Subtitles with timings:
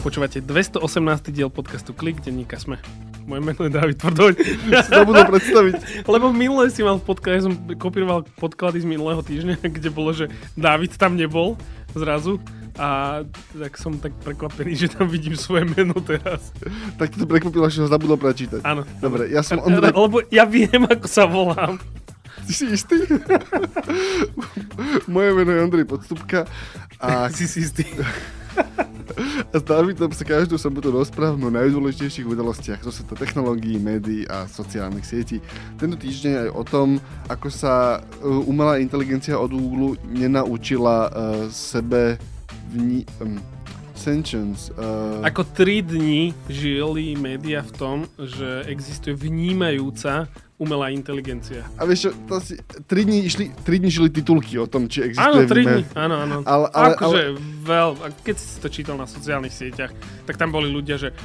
[0.00, 0.80] Počúvate 218.
[1.28, 2.80] diel podcastu Klik, denníka Sme.
[3.28, 4.32] Moje meno je David Tvrdoň.
[5.04, 5.74] Budú predstaviť.
[6.16, 10.32] Lebo minule si mal podklade, ja som kopíroval podklady z minulého týždňa, kde bolo, že
[10.56, 11.60] David tam nebol
[11.92, 12.40] zrazu.
[12.80, 13.20] A
[13.52, 16.48] tak som tak prekvapený, že tam vidím svoje meno teraz.
[16.96, 18.64] Tak to prekvapilo, že ho zabudol prečítať.
[18.64, 18.88] Áno.
[19.04, 19.92] Dobre, ja som Ondrej...
[19.92, 21.76] Lebo ja viem, ako sa volám.
[22.48, 23.04] Ty si istý?
[25.12, 26.48] Moje meno je Ondrej Podstupka.
[26.96, 27.84] A si si istý.
[29.50, 35.02] A Davidom sa každú sobotu rozprávame o najdôležitejších udalostiach zo sveta technológií, médií a sociálnych
[35.02, 35.42] sietí.
[35.74, 36.88] Tento týždeň aj o tom,
[37.26, 41.12] ako sa uh, umelá inteligencia od Google nenaučila uh,
[41.50, 42.16] sebe
[42.70, 43.02] vní...
[43.18, 43.42] Um,
[44.00, 44.72] sentience.
[44.80, 45.20] Uh...
[45.20, 50.24] Ako 3 dní žili média v tom, že existuje vnímajúca
[50.60, 51.64] umelá inteligencia.
[51.80, 55.08] A vieš čo, to si, 3 dní, išli, 3 dní žili titulky o tom, či
[55.16, 56.36] Áno, existuje 3 dní, áno, áno.
[56.44, 57.40] Ale, ale, akože ale...
[57.64, 57.88] veľ,
[58.20, 59.88] keď si to čítal na sociálnych sieťach,
[60.28, 61.16] tak tam boli ľudia, že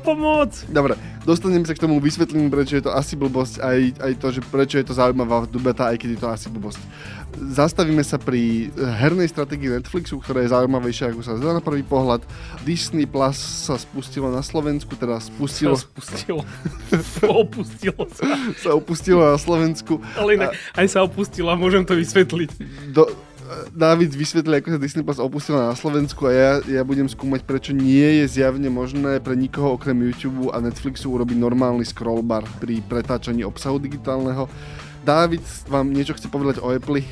[0.00, 0.64] pomoc!
[0.72, 0.96] Dobre,
[1.28, 4.80] dostaneme sa k tomu, vysvetlím, prečo je to asi blbosť, aj, aj to, že prečo
[4.80, 6.80] je to zaujímavá debata, aj keď je to asi blbosť.
[7.38, 12.24] Zastavíme sa pri hernej stratégii Netflixu, ktorá je zaujímavejšia, ako sa zdá na prvý pohľad.
[12.66, 15.78] Disney Plus sa spustilo na Slovensku, teda spustilo...
[15.78, 16.42] Sa spustilo.
[17.46, 18.24] opustilo sa.
[18.66, 20.02] sa opustilo na Slovensku.
[20.18, 20.82] Ale inak, a...
[20.82, 22.50] aj sa opustilo, môžem to vysvetliť.
[22.90, 23.06] Do,
[23.74, 27.74] David vysvetlil, ako sa Disney Plus opustila na Slovensku a ja, ja budem skúmať, prečo
[27.74, 33.42] nie je zjavne možné pre nikoho okrem YouTube a Netflixu urobiť normálny scrollbar pri pretáčaní
[33.42, 34.46] obsahu digitálneho.
[35.04, 37.04] David vám niečo chce povedať o Apple?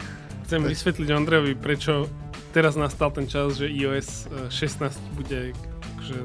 [0.48, 2.08] Chcem vysvetliť Ondrejovi, prečo
[2.56, 5.52] teraz nastal ten čas, že iOS 16 bude
[6.08, 6.16] že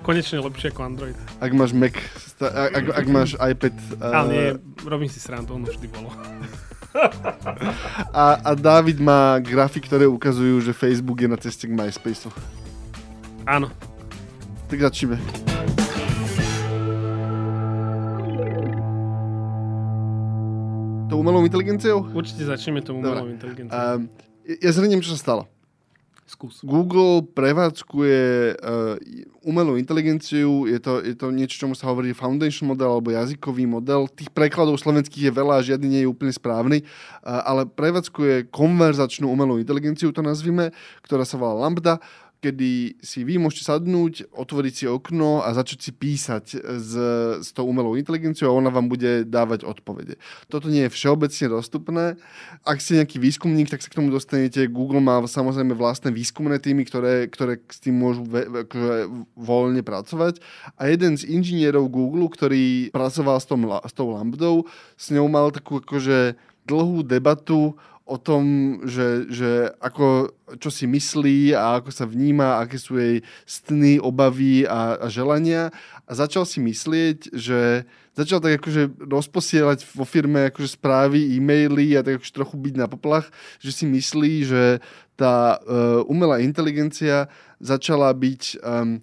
[0.00, 1.16] konečne lepšie ako Android.
[1.44, 1.92] Ak máš Mac,
[2.40, 3.74] ak, ak máš iPad...
[4.00, 4.48] Ale nie,
[4.88, 6.08] robím si srandu, ono vždy bolo.
[8.10, 12.32] a, a David má grafy, ktoré ukazujú, že Facebook je na ceste k MySpaceu.
[13.44, 13.68] Áno.
[14.72, 15.49] Tak začneme.
[21.10, 22.06] To umelou inteligenciou?
[22.14, 23.34] Určite začneme tou umelou Dobre.
[23.34, 23.74] inteligenciou.
[23.74, 24.06] Um,
[24.46, 25.42] ja zhrniem, čo sa stalo.
[26.22, 26.62] Skús.
[26.62, 28.22] Google prevádzkuje
[28.54, 28.94] uh,
[29.42, 34.06] umelú inteligenciu, je to, je to niečo, čomu sa hovorí foundation model alebo jazykový model.
[34.06, 39.26] Tých prekladov slovenských je veľa a žiadny nie je úplne správny, uh, ale prevádzkuje konverzačnú
[39.26, 40.70] umelú inteligenciu, to nazvime,
[41.02, 41.98] ktorá sa volá Lambda
[42.40, 46.92] kedy si vy môžete sadnúť, otvoriť si okno a začať si písať s,
[47.44, 50.16] s tou umelou inteligenciou a ona vám bude dávať odpovede.
[50.48, 52.04] Toto nie je všeobecne dostupné.
[52.64, 54.64] Ak ste nejaký výskumník, tak sa k tomu dostanete.
[54.72, 58.96] Google má samozrejme vlastné výskumné týmy, ktoré, ktoré s tým môžu ve, akože
[59.36, 60.40] voľne pracovať.
[60.80, 64.64] A jeden z inžinierov Google, ktorý pracoval s, tom, s tou lambdou,
[64.96, 67.76] s ňou mal takú akože dlhú debatu
[68.10, 68.42] o tom,
[68.90, 74.66] že, že ako, čo si myslí a ako sa vníma, aké sú jej sny, obavy
[74.66, 75.70] a, a želania.
[76.10, 77.86] A začal si myslieť, že
[78.18, 82.90] začal tak akože rozposielať vo firme akože správy, e-maily a tak akože trochu byť na
[82.90, 83.30] poplach,
[83.62, 84.82] že si myslí, že
[85.14, 87.30] tá uh, umelá inteligencia
[87.62, 88.98] začala byť um,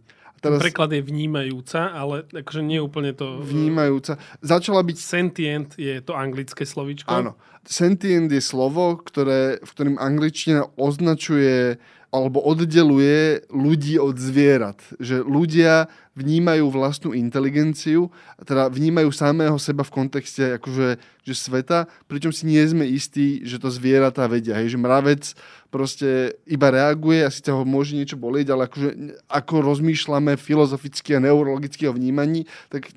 [0.48, 0.60] Teraz...
[0.64, 3.44] Preklad je vnímajúca, ale akože nie úplne to...
[3.44, 4.16] Vnímajúca.
[4.40, 4.98] Začala byť...
[4.98, 7.12] Sentient je to anglické slovíčko.
[7.12, 7.36] Áno.
[7.68, 11.76] Sentient je slovo, ktoré, v ktorým angličtina označuje
[12.08, 14.80] alebo oddeluje ľudí od zvierat.
[14.98, 18.10] Že ľudia vnímajú vlastnú inteligenciu,
[18.42, 23.62] teda vnímajú samého seba v kontexte akože, že sveta, pričom si nie sme istí, že
[23.62, 24.58] to zvieratá vedia.
[24.58, 25.24] Hej, že mravec
[25.70, 28.90] proste iba reaguje a síce ho môže niečo bolieť, ale akože,
[29.30, 32.90] ako rozmýšľame filozoficky a neurologicky o vnímaní, tak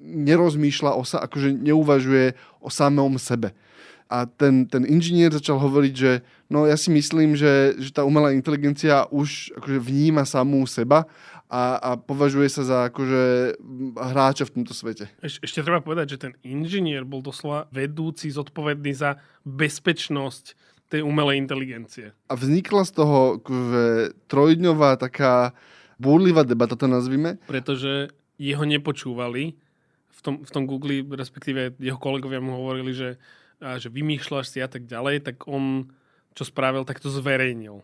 [0.00, 2.32] nerozmýšľa o sa, akože neuvažuje
[2.64, 3.52] o samom sebe.
[4.08, 8.32] A ten, ten inžinier začal hovoriť, že no ja si myslím, že, že tá umelá
[8.32, 11.04] inteligencia už akože vníma samú seba
[11.48, 13.56] a, a považuje sa za akože
[13.96, 15.12] hráča v tomto svete.
[15.20, 20.56] Eš, ešte treba povedať, že ten inžinier bol doslova vedúci, zodpovedný za bezpečnosť
[20.88, 22.16] tej umelej inteligencie.
[22.28, 23.84] A vznikla z toho akože
[24.28, 25.52] trojdňová taká
[26.00, 27.36] búrlivá debata, to nazvime.
[27.44, 28.08] Pretože
[28.40, 29.52] jeho nepočúvali
[30.08, 33.20] v tom, v tom Google, respektíve jeho kolegovia mu hovorili, že
[33.58, 35.90] a že vymýšľaš si a tak ďalej, tak on
[36.34, 37.82] čo spravil, tak to zverejnil.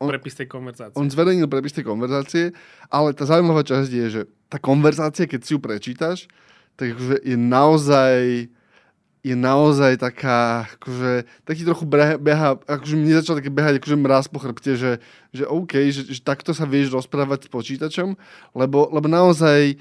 [0.00, 0.96] On, prepis tej konverzácie.
[0.96, 2.56] On zverejnil prepis tej konverzácie,
[2.88, 6.24] ale tá zaujímavá časť je, že tá konverzácia, keď si ju prečítaš,
[6.78, 8.48] tak akože je naozaj
[9.20, 11.84] je naozaj taká, akože, taký trochu
[12.16, 14.96] beha, akože mne začal také behať akože mraz po chrbte, že,
[15.36, 18.16] že OK, že, že takto sa vieš rozprávať s počítačom,
[18.56, 19.76] lebo, lebo naozaj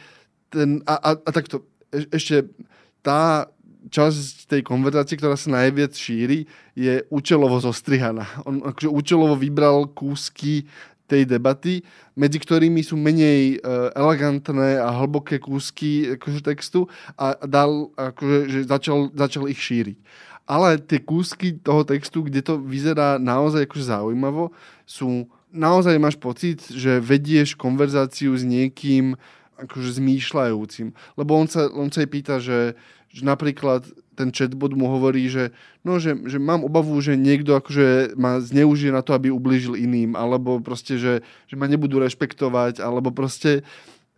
[0.51, 1.63] ten, a, a, a takto,
[1.95, 2.51] e, ešte
[2.99, 3.47] tá,
[3.87, 6.43] časť tej konverzácie, ktorá sa najviac šíri,
[6.75, 8.43] je účelovo zostrihaná.
[8.43, 10.67] On akože účelovo vybral kúsky
[11.09, 11.81] tej debaty,
[12.13, 16.85] medzi ktorými sú menej uh, elegantné a hlboké kúsky akože, textu
[17.17, 19.97] a dal, akože, že začal, začal ich šíriť.
[20.45, 24.53] Ale tie kúsky toho textu, kde to vyzerá naozaj akože zaujímavo,
[24.85, 29.17] sú naozaj máš pocit, že vedieš konverzáciu s niekým
[29.59, 30.93] akože zmýšľajúcim.
[31.19, 32.77] Lebo on sa, on sa jej pýta, že,
[33.09, 38.19] že napríklad ten chatbot mu hovorí, že, no, že, že mám obavu, že niekto akože
[38.19, 43.15] ma zneužije na to, aby ublížil iným, alebo proste, že, že ma nebudú rešpektovať, alebo
[43.15, 43.63] proste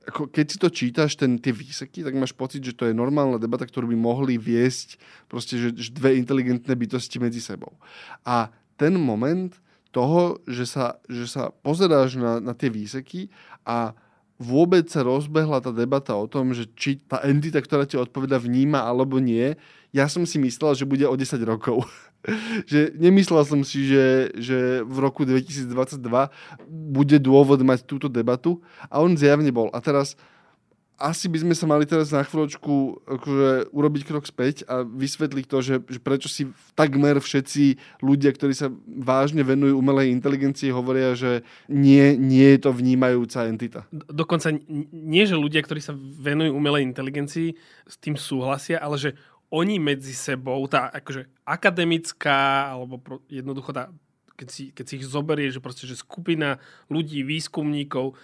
[0.01, 3.37] ako keď si to čítaš, ten, tie výseky, tak máš pocit, že to je normálna
[3.37, 4.97] debata, ktorú by mohli viesť
[5.29, 7.77] proste, že, že dve inteligentné bytosti medzi sebou.
[8.25, 8.49] A
[8.81, 9.53] ten moment
[9.93, 13.29] toho, že sa, že sa pozeráš na, na tie výseky
[13.61, 13.93] a
[14.41, 18.81] vôbec sa rozbehla tá debata o tom, že či tá entita, ktorá ti odpoveda, vníma
[18.81, 19.53] alebo nie,
[19.93, 21.85] ja som si myslel, že bude o 10 rokov.
[22.71, 25.69] že nemyslel som si, že, že v roku 2022
[26.69, 29.69] bude dôvod mať túto debatu a on zjavne bol.
[29.69, 30.17] A teraz
[31.01, 35.57] asi by sme sa mali teraz na chvíľočku akože, urobiť krok späť a vysvetliť to,
[35.65, 41.41] že, že prečo si takmer všetci ľudia, ktorí sa vážne venujú umelej inteligencii, hovoria, že
[41.65, 43.89] nie, nie je to vnímajúca entita.
[43.91, 44.53] Dokonca
[44.93, 47.57] nie, že ľudia, ktorí sa venujú umelej inteligencii,
[47.89, 49.09] s tým súhlasia, ale že
[49.51, 53.91] oni medzi sebou, tá akože akademická, alebo pro, jednoducho tá,
[54.39, 56.55] keď si, keď si ich zoberie, že proste, že skupina
[56.87, 58.15] ľudí, výskumníkov,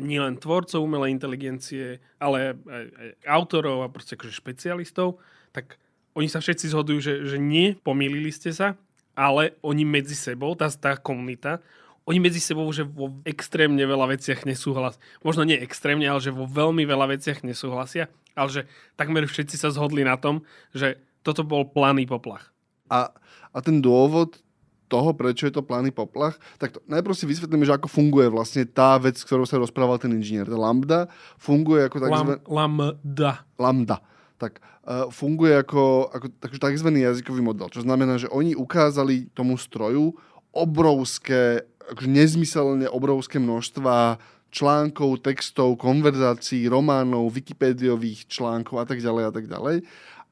[0.00, 5.20] nielen tvorcov umelej inteligencie, ale aj, aj autorov a proste akože špecialistov,
[5.52, 5.76] tak
[6.16, 8.80] oni sa všetci zhodujú, že, že nie, pomýlili ste sa,
[9.12, 11.60] ale oni medzi sebou, tá, tá komunita,
[12.06, 15.02] oni medzi sebou, že vo extrémne veľa veciach nesúhlasia.
[15.26, 18.06] Možno nie extrémne, ale že vo veľmi veľa veciach nesúhlasia
[18.36, 18.62] ale že
[19.00, 20.44] takmer všetci sa zhodli na tom,
[20.76, 22.52] že toto bol planý poplach.
[22.92, 23.10] A,
[23.50, 24.38] a ten dôvod
[24.86, 28.62] toho, prečo je to plány poplach, tak to, najprv si vysvetlíme, že ako funguje vlastne
[28.66, 30.46] tá vec, ktorou sa rozprával ten inžinier.
[30.46, 32.42] Tá lambda funguje ako takzvaný...
[32.46, 33.32] Lam, lambda.
[33.58, 33.96] Lambda.
[34.36, 36.88] Tak uh, funguje ako, ako tzv.
[36.92, 37.72] jazykový model.
[37.72, 40.14] Čo znamená, že oni ukázali tomu stroju
[40.54, 44.16] obrovské, akože nezmyselne obrovské množstva
[44.56, 49.76] článkov, textov, konverzácií, románov, wikipédiových článkov a tak ďalej a tak ďalej.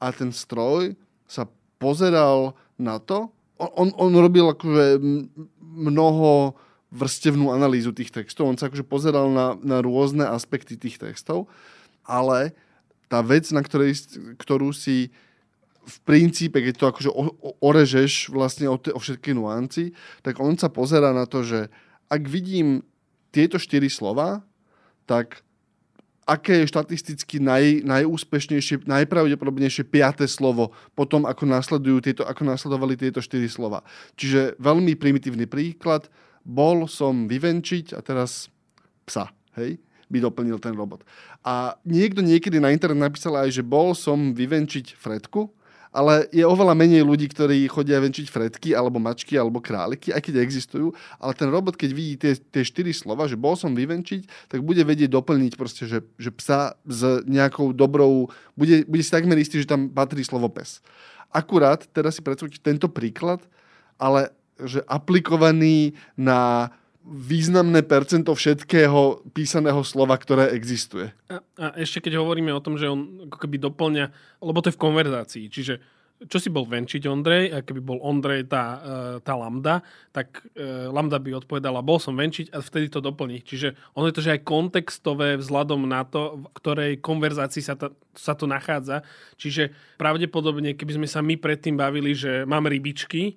[0.00, 0.96] A ten stroj
[1.28, 1.44] sa
[1.76, 3.28] pozeral na to,
[3.58, 4.98] on, on robil akože
[5.60, 6.58] mnoho
[6.94, 11.50] vrstevnú analýzu tých textov, on sa akože pozeral na, na rôzne aspekty tých textov,
[12.06, 12.54] ale
[13.10, 13.98] tá vec, na ktorej,
[14.38, 15.10] ktorú si
[15.84, 17.10] v princípe, keď to akože
[17.60, 19.92] orežeš vlastne o, o všetky nuanci,
[20.24, 21.68] tak on sa pozera na to, že
[22.08, 22.86] ak vidím
[23.34, 24.40] tieto štyri slova,
[25.04, 25.44] tak
[26.24, 33.20] aké je štatisticky naj, najúspešnejšie, najpravdepodobnejšie piaté slovo potom, ako, nasledujú tieto, ako nasledovali tieto
[33.20, 33.84] štyri slova.
[34.16, 36.08] Čiže veľmi primitívny príklad.
[36.44, 38.52] Bol som vyvenčiť a teraz
[39.08, 39.32] psa.
[39.56, 39.80] Hej?
[40.12, 41.02] by doplnil ten robot.
[41.42, 45.50] A niekto niekedy na internet napísal aj, že bol som vyvenčiť Fredku
[45.94, 50.42] ale je oveľa menej ľudí, ktorí chodia venčiť fredky, alebo mačky, alebo králiky, aj keď
[50.42, 50.90] existujú,
[51.22, 54.82] ale ten robot, keď vidí tie, tie štyri slova, že bol som vyvenčiť, tak bude
[54.82, 58.26] vedieť doplniť proste, že, že psa s nejakou dobrou,
[58.58, 60.82] bude, bude si takmer istý, že tam patrí slovo pes.
[61.30, 63.38] Akurát, teraz si predstavte tento príklad,
[63.94, 66.70] ale že aplikovaný na
[67.04, 71.12] významné percento všetkého písaného slova, ktoré existuje.
[71.28, 74.04] A, a ešte keď hovoríme o tom, že on ako keby doplňa,
[74.40, 75.74] lebo to je v konverzácii, čiže
[76.24, 78.88] čo si bol venčiť Ondrej, a keby bol Ondrej tá, e,
[79.20, 79.84] tá lambda,
[80.14, 83.44] tak e, lambda by odpovedala, bol som venčiť a vtedy to doplní.
[83.44, 87.92] Čiže ono je to, že aj kontextové vzhľadom na to, v ktorej konverzácii sa, ta,
[88.14, 89.04] sa to nachádza.
[89.36, 93.36] Čiže pravdepodobne, keby sme sa my predtým bavili, že mám rybičky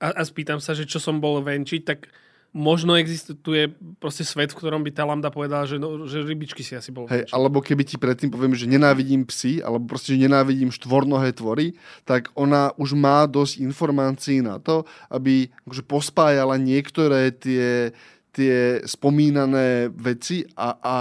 [0.00, 2.06] a, a spýtam sa, že čo som bol venčiť, tak
[2.52, 6.76] možno existuje proste svet, v ktorom by tá lambda povedala, že, no, že rybičky si
[6.76, 7.08] asi bol.
[7.08, 11.72] Hej, alebo keby ti predtým poviem, že nenávidím psy, alebo proste, že nenávidím štvornohé tvory,
[12.04, 17.96] tak ona už má dosť informácií na to, aby akože pospájala niektoré tie,
[18.36, 20.96] tie spomínané veci a, a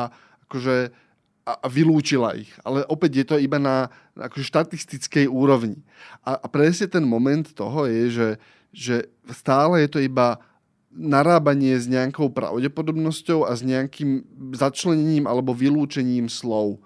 [0.47, 0.75] akože
[1.43, 2.51] a, vylúčila ich.
[2.63, 5.83] Ale opäť je to iba na, na akože štatistickej úrovni.
[6.23, 8.29] A, a presne ten moment toho je, že,
[8.71, 8.95] že
[9.35, 10.39] stále je to iba
[10.91, 16.83] narábanie s nejakou pravdepodobnosťou a s nejakým začlenením alebo vylúčením slov.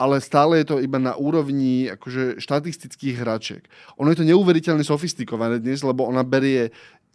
[0.00, 3.62] Ale stále je to iba na úrovni akože štatistických hračiek.
[4.00, 6.72] Ono je to neuveriteľne sofistikované dnes, lebo ona berie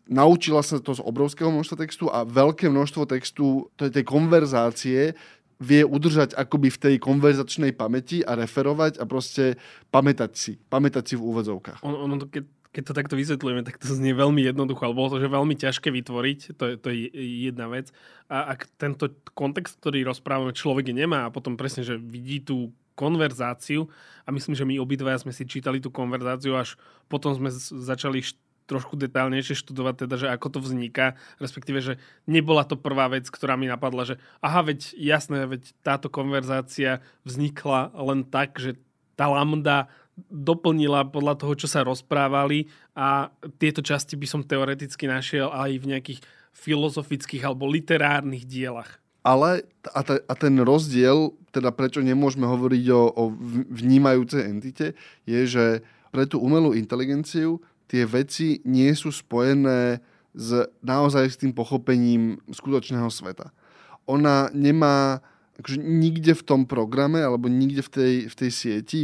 [0.08, 5.18] naučila sa to z obrovského množstva textu a veľké množstvo textu tej konverzácie
[5.58, 9.58] vie udržať akoby v tej konverzačnej pamäti a referovať a proste
[9.90, 10.54] pamätať si.
[10.70, 11.82] Pamätať si v úvodzovkách.
[11.82, 15.24] Ono, ono keď keď to takto vysvetľujeme, tak to znie veľmi jednoducho, ale bolo to,
[15.24, 17.00] že veľmi ťažké vytvoriť, to je, to je
[17.48, 17.90] jedna vec.
[18.28, 23.88] A ak tento kontext, ktorý rozprávame, človek nemá a potom presne, že vidí tú konverzáciu
[24.26, 28.26] a myslím, že my obidvaja sme si čítali tú konverzáciu, až potom sme začali
[28.68, 31.94] trošku detálnejšie študovať, teda, že ako to vzniká, respektíve, že
[32.28, 37.96] nebola to prvá vec, ktorá mi napadla, že aha, veď jasné, veď táto konverzácia vznikla
[37.96, 38.76] len tak, že
[39.16, 39.88] tá lambda
[40.28, 42.66] doplnila podľa toho, čo sa rozprávali
[42.98, 43.30] a
[43.62, 46.20] tieto časti by som teoreticky našiel aj v nejakých
[46.58, 48.98] filozofických alebo literárnych dielach.
[49.22, 53.24] Ale a, te, a ten rozdiel, teda prečo nemôžeme hovoriť o, o
[53.70, 54.98] vnímajúcej entite,
[55.28, 55.66] je, že
[56.10, 60.02] pre tú umelú inteligenciu tie veci nie sú spojené
[60.38, 63.52] s naozaj s tým pochopením skutočného sveta.
[64.08, 65.20] Ona nemá
[65.58, 69.00] akože nikde v tom programe alebo nikde v tej, v tej sieti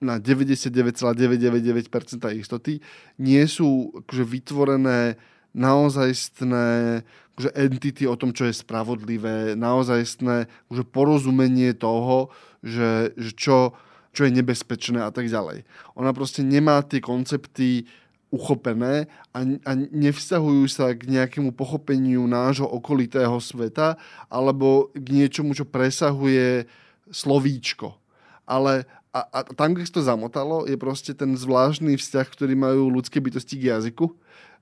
[0.00, 2.80] na 99,999% istoty
[3.16, 5.16] nie sú akože vytvorené
[5.56, 7.00] naozajstné
[7.36, 12.32] akože entity o tom, čo je spravodlivé, naozajstné akože porozumenie toho,
[12.64, 13.76] že, že čo,
[14.16, 15.68] čo je nebezpečné a tak ďalej.
[16.00, 17.84] Ona proste nemá tie koncepty
[18.32, 24.00] uchopené a, a nevzťahujú sa k nejakému pochopeniu nášho okolitého sveta
[24.32, 26.64] alebo k niečomu, čo presahuje
[27.12, 28.00] slovíčko.
[28.48, 33.22] Ale a, a tam, kde to zamotalo, je proste ten zvláštny vzťah, ktorý majú ľudské
[33.22, 34.12] bytosti k jazyku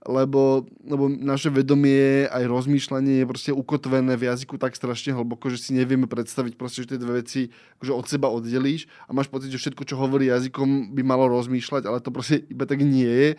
[0.04, 5.56] lebo, lebo naše vedomie aj rozmýšľanie je proste ukotvené v jazyku tak strašne hlboko, že
[5.56, 7.48] si nevieme predstaviť proste, že tie dve veci
[7.80, 11.88] akože od seba oddelíš a máš pocit, že všetko, čo hovorí jazykom, by malo rozmýšľať,
[11.88, 13.30] ale to proste iba tak nie je.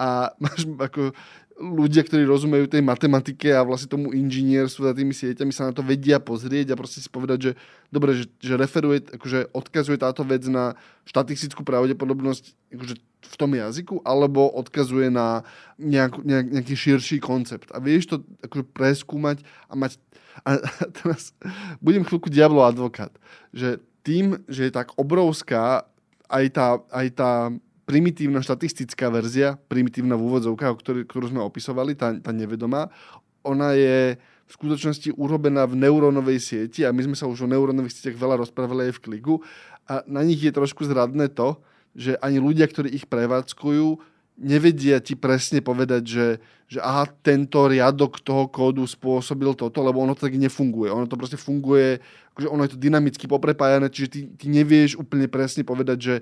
[0.00, 1.12] A máš ako
[1.54, 5.86] ľudia, ktorí rozumejú tej matematike a vlastne tomu inžinierstvu za tými sieťami sa na to
[5.86, 7.52] vedia pozrieť a proste si povedať, že
[7.94, 10.74] dobre, že, že referuje, akože odkazuje táto vec na
[11.06, 12.94] štatistickú pravdepodobnosť akože
[13.24, 15.46] v tom jazyku, alebo odkazuje na
[15.80, 17.72] nejak, nejak, nejaký širší koncept.
[17.72, 19.96] A vieš to akože preskúmať a mať...
[20.42, 20.58] A
[20.98, 21.30] teraz
[21.78, 23.14] budem chvíľku diablo advokát,
[23.54, 25.86] že tým, že je tak obrovská
[26.28, 27.30] aj tá, aj tá
[27.84, 32.88] primitívna štatistická verzia, primitívna v úvodzovkách, ktorú, sme opisovali, tá, tá nevedomá,
[33.44, 37.96] ona je v skutočnosti urobená v neurónovej sieti a my sme sa už o neurónových
[37.96, 39.34] sieťach veľa rozprávali aj v kliku
[39.88, 41.60] a na nich je trošku zradné to,
[41.96, 44.00] že ani ľudia, ktorí ich prevádzkujú,
[44.40, 46.26] nevedia ti presne povedať, že,
[46.66, 50.90] že aha, tento riadok toho kódu spôsobil toto, lebo ono tak nefunguje.
[50.90, 52.02] Ono to proste funguje,
[52.34, 56.14] akože ono je to dynamicky poprepájané, čiže ty, ty nevieš úplne presne povedať, že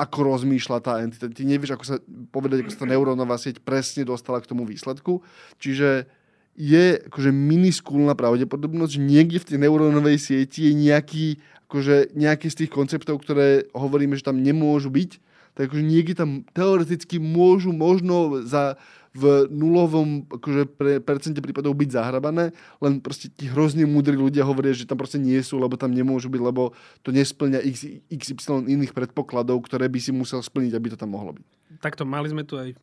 [0.00, 1.28] ako rozmýšľa tá entita.
[1.28, 1.96] Ty nevieš, ako sa
[2.32, 5.20] povedať, ako sa tá neurónová sieť presne dostala k tomu výsledku.
[5.60, 6.08] Čiže
[6.56, 11.26] je akože miniskulná pravdepodobnosť, že niekde v tej neurónovej sieti je nejaký,
[11.68, 15.10] akože nejaký z tých konceptov, ktoré hovoríme, že tam nemôžu byť,
[15.54, 18.80] tak akože niekde tam teoreticky môžu možno za
[19.10, 24.70] v nulovom akože pre, percente prípadov byť zahrabané, len proste tí hrozne múdri ľudia hovoria,
[24.70, 26.70] že tam proste nie sú, lebo tam nemôžu byť, lebo
[27.02, 31.34] to nesplňa x, XY iných predpokladov, ktoré by si musel splniť, aby to tam mohlo
[31.34, 31.46] byť.
[31.82, 32.78] Takto mali sme tu aj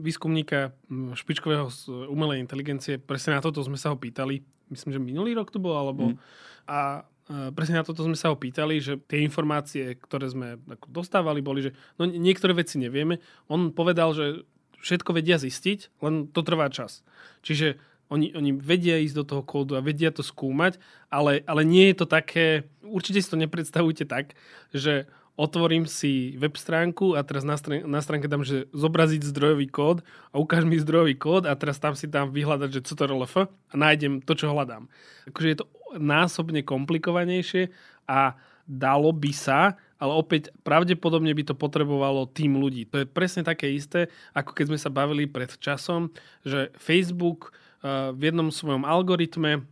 [0.00, 0.72] výskumníka
[1.12, 2.96] špičkového z umelej inteligencie.
[2.96, 4.40] Presne na toto sme sa ho pýtali.
[4.72, 6.16] Myslím, že minulý rok to bol, alebo...
[6.16, 6.18] Mm.
[6.64, 7.04] A
[7.52, 10.56] presne na toto sme sa ho pýtali, že tie informácie, ktoré sme
[10.88, 13.20] dostávali, boli, že no, niektoré veci nevieme.
[13.52, 14.48] On povedal, že
[14.80, 17.04] všetko vedia zistiť, len to trvá čas.
[17.44, 21.94] Čiže oni, oni vedia ísť do toho kódu a vedia to skúmať, ale, ale nie
[21.94, 24.34] je to také, určite si to nepredstavujte tak,
[24.74, 25.06] že
[25.38, 30.02] otvorím si web stránku a teraz na, stránke, na stránke dám, že zobraziť zdrojový kód
[30.34, 33.34] a ukáž mi zdrojový kód a teraz tam si dám vyhľadať, že co to RLF
[33.48, 34.90] a nájdem to, čo hľadám.
[35.30, 37.70] Akože je to násobne komplikovanejšie
[38.04, 42.88] a dalo by sa, ale opäť pravdepodobne by to potrebovalo tým ľudí.
[42.88, 46.08] To je presne také isté, ako keď sme sa bavili pred časom,
[46.40, 47.52] že Facebook
[47.84, 49.62] uh, v jednom svojom algoritme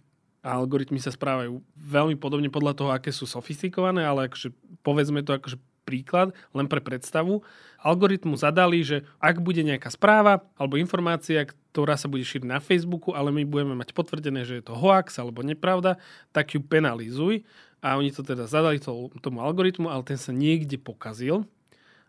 [0.45, 4.55] a algoritmy sa správajú veľmi podobne podľa toho, aké sú sofistikované, ale akože,
[4.87, 5.59] povedzme to akože
[5.89, 7.41] príklad, len pre predstavu.
[7.81, 13.17] Algoritmu zadali, že ak bude nejaká správa alebo informácia, ktorá sa bude šíriť na Facebooku,
[13.17, 15.97] ale my budeme mať potvrdené, že je to hoax alebo nepravda,
[16.37, 17.49] tak ju penalizuj
[17.81, 21.49] a oni to teda zadali to, tomu algoritmu, ale ten sa niekde pokazil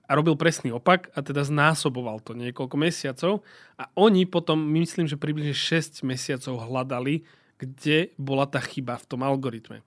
[0.09, 3.45] a robil presný opak a teda znásoboval to niekoľko mesiacov
[3.77, 7.21] a oni potom, myslím, že približne 6 mesiacov hľadali,
[7.61, 9.85] kde bola tá chyba v tom algoritme.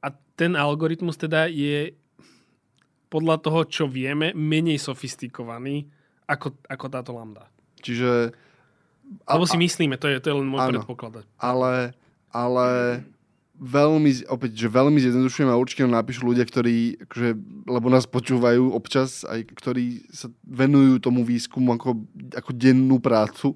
[0.00, 1.92] A ten algoritmus teda je
[3.14, 5.86] podľa toho, čo vieme, menej sofistikovaný
[6.26, 7.46] ako, ako táto lambda.
[7.78, 8.34] Čiže...
[9.22, 11.22] Alebo si myslíme, to je, to je len môj áno, predpoklad.
[11.38, 11.94] Ale,
[12.34, 12.66] ale
[13.54, 17.30] veľmi, opäť, že veľmi zjednodušujem a určite napíšu ľudia, ktorí, akože,
[17.70, 22.02] lebo nás počúvajú občas, aj ktorí sa venujú tomu výskumu ako,
[22.34, 23.54] ako dennú prácu,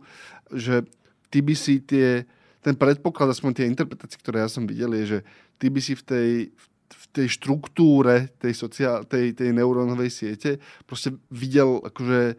[0.55, 0.87] že
[1.35, 2.23] ty by si tie,
[2.63, 5.19] ten predpoklad, aspoň tie interpretácie, ktoré ja som videl, je, že
[5.59, 6.67] ty by si v tej, v
[7.13, 10.51] tej štruktúre tej, sociál, tej, tej neurónovej siete
[10.85, 12.39] proste videl akože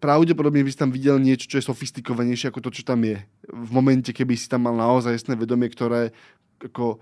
[0.00, 3.20] pravdepodobne by si tam videl niečo, čo je sofistikovanejšie ako to, čo tam je.
[3.52, 6.10] V momente, keby si tam mal naozaj jasné vedomie, ktoré
[6.56, 6.98] ako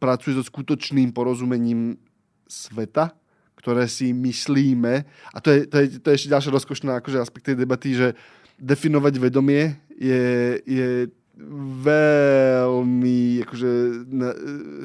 [0.00, 2.00] pracuje so skutočným porozumením
[2.48, 3.12] sveta,
[3.60, 5.04] ktoré si myslíme.
[5.36, 8.08] A to je, to je, to je ešte ďalšia rozkošná akože aspekt tej debaty, že
[8.56, 10.24] definovať vedomie je,
[10.64, 10.88] je
[11.86, 13.72] veľmi akože,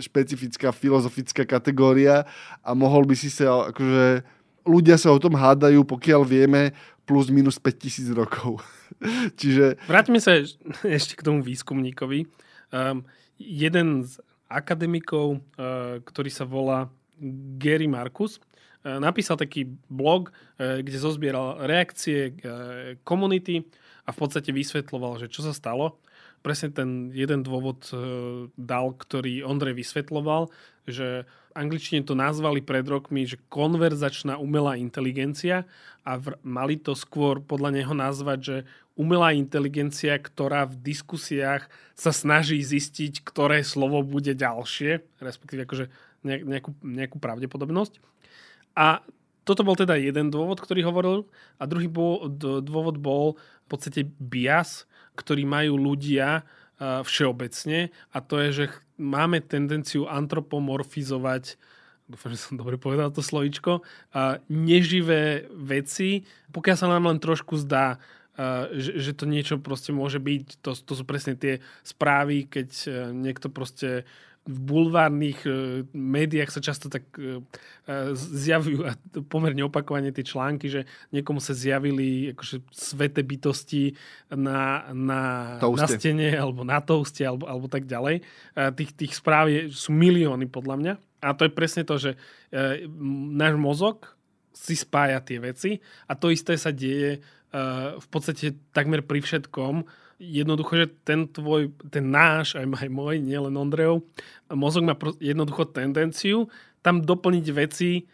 [0.06, 2.30] špecifická filozofická kategória
[2.62, 4.22] a mohol by si sa akože
[4.64, 6.72] ľudia sa o tom hádajú, pokiaľ vieme,
[7.04, 8.64] plus minus 5000 rokov.
[9.40, 9.76] Čiže...
[9.88, 10.40] Vráťme sa
[10.98, 12.28] ešte k tomu výskumníkovi.
[12.72, 13.04] Um,
[13.38, 16.88] jeden z akademikov, uh, ktorý sa volá
[17.60, 22.34] Gary Marcus, uh, napísal taký blog, uh, kde zozbieral reakcie
[23.04, 23.68] komunity
[24.08, 26.00] a v podstate vysvetloval, že čo sa stalo.
[26.44, 27.88] Presne ten jeden dôvod
[28.60, 30.52] dal, ktorý Ondrej vysvetloval,
[30.84, 31.24] že
[31.56, 35.64] angličtine to nazvali pred rokmi, že konverzačná umelá inteligencia
[36.04, 38.58] a mali to skôr podľa neho nazvať, že
[39.00, 45.88] umelá inteligencia, ktorá v diskusiách sa snaží zistiť, ktoré slovo bude ďalšie, respektíve akože
[46.28, 48.04] nejakú, nejakú pravdepodobnosť.
[48.76, 49.00] A
[49.44, 51.28] toto bol teda jeden dôvod, ktorý hovoril.
[51.60, 51.92] A druhý
[52.64, 54.88] dôvod bol v podstate bias,
[55.20, 56.48] ktorý majú ľudia
[56.80, 57.92] všeobecne.
[58.12, 58.66] A to je, že
[58.98, 61.60] máme tendenciu antropomorfizovať
[62.04, 63.80] dúfam, že som dobre povedal to slovičko,
[64.52, 67.98] neživé veci, pokiaľ sa nám len trošku zdá,
[68.74, 72.88] že, že to niečo proste môže byť, to, to sú presne tie správy, keď e,
[73.14, 74.10] niekto proste
[74.44, 75.52] v bulvárnych e,
[75.96, 77.40] médiách sa často tak e,
[78.16, 78.96] zjavujú a
[79.32, 80.84] pomerne opakovane tie články, že
[81.16, 83.96] niekomu sa zjavili akože sveté bytosti
[84.36, 85.22] na, na,
[85.60, 88.20] na stene alebo na touste alebo, alebo tak ďalej.
[88.76, 90.94] Tých, tých správ je, sú milióny podľa mňa.
[91.24, 92.20] A to je presne to, že
[92.52, 92.84] e,
[93.32, 94.12] náš mozog
[94.52, 97.20] si spája tie veci a to isté sa deje e,
[97.96, 99.88] v podstate takmer pri všetkom.
[100.22, 104.06] Jednoducho, že ten tvoj, ten náš, aj, aj môj, nielen Ondrejov,
[104.54, 106.48] mozog má jednoducho tendenciu
[106.84, 108.06] tam doplniť veci,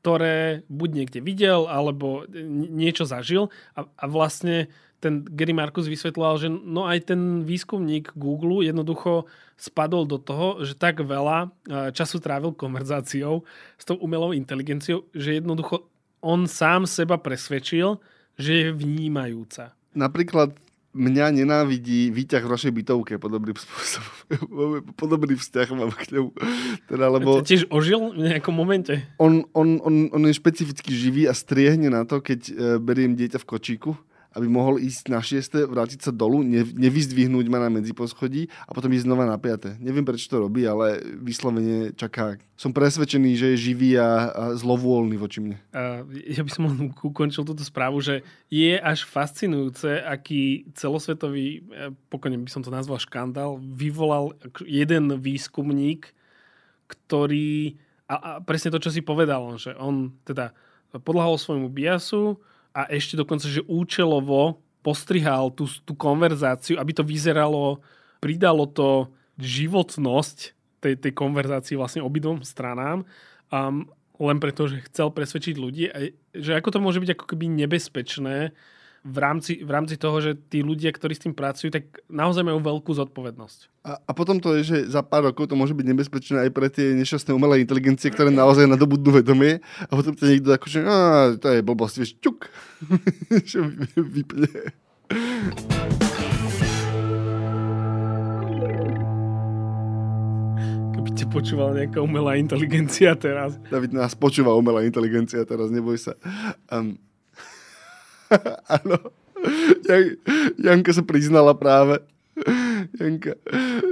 [0.00, 4.68] ktoré buď niekde videl, alebo niečo zažil a, a vlastne
[5.00, 9.24] ten Gary Marcus vysvetloval, že no aj ten výskumník Google jednoducho
[9.56, 11.48] spadol do toho, že tak veľa e,
[11.96, 13.44] času trávil konverzáciou
[13.80, 15.88] s tou umelou inteligenciou, že jednoducho
[16.20, 17.96] on sám seba presvedčil,
[18.36, 19.72] že je vnímajúca.
[19.96, 20.52] Napríklad
[20.90, 24.14] mňa nenávidí výťah v našej bytovke podobným spôsobom.
[25.00, 26.34] Podobný vzťah mám k ňu.
[26.90, 28.98] Teda, lebo tiež ožil v nejakom momente?
[29.22, 33.38] On, on, on, on je špecificky živý a striehne na to, keď e, beriem dieťa
[33.38, 33.90] v kočíku
[34.30, 38.94] aby mohol ísť na šieste, vrátiť sa dolu, ne, nevyzdvihnúť ma na medziposchodí a potom
[38.94, 39.74] ísť znova na piate.
[39.82, 42.38] Neviem, prečo to robí, ale vyslovene čaká.
[42.54, 45.58] Som presvedčený, že je živý a, a zlovôľný voči mne.
[45.74, 46.70] Uh, ja by som
[47.02, 53.02] ukončil túto správu, že je až fascinujúce, aký celosvetový, e, pokojne by som to nazval
[53.02, 56.14] škandál, vyvolal jeden výskumník,
[56.86, 60.54] ktorý, a, a presne to, čo si povedal, že on teda
[60.98, 62.38] podľahol svojmu biasu,
[62.70, 67.84] a ešte dokonca, že účelovo postrihal tú, tú konverzáciu, aby to vyzeralo,
[68.22, 73.04] pridalo to životnosť tej, tej konverzácii vlastne obidvom stranám.
[73.52, 73.88] Um,
[74.20, 75.88] len preto, že chcel presvedčiť ľudí,
[76.36, 78.52] že ako to môže byť ako keby nebezpečné
[79.00, 82.60] v rámci, v rámci toho, že tí ľudia, ktorí s tým pracujú, tak naozaj majú
[82.60, 83.58] veľkú zodpovednosť.
[83.88, 86.68] A, a potom to je, že za pár rokov to môže byť nebezpečné aj pre
[86.68, 91.48] tie nešťastné umelé inteligencie, ktoré naozaj nadobudnú vedomie a potom to niekto akože, a to
[91.48, 92.52] je blbosť, vieš, čuk,
[93.48, 93.64] že
[93.96, 94.52] vypne.
[100.92, 103.56] Keby ťa počúvala nejaká umelá inteligencia teraz.
[103.72, 106.12] David nás počúva umelá inteligencia teraz, neboj sa.
[106.68, 107.00] Um,
[108.80, 108.96] Áno.
[109.86, 110.02] Jan,
[110.60, 112.00] Janka sa priznala práve.
[112.96, 113.36] Janka.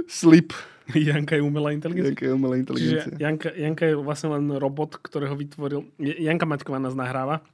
[0.09, 0.53] Slip.
[0.89, 2.09] Janka je umelá inteligencia.
[2.09, 3.13] Janka je umelá inteligencia.
[3.13, 5.85] Čiže Janka, Janka je vlastne len robot, ktorého vytvoril...
[6.01, 7.45] Janka Maťková nás nahráva.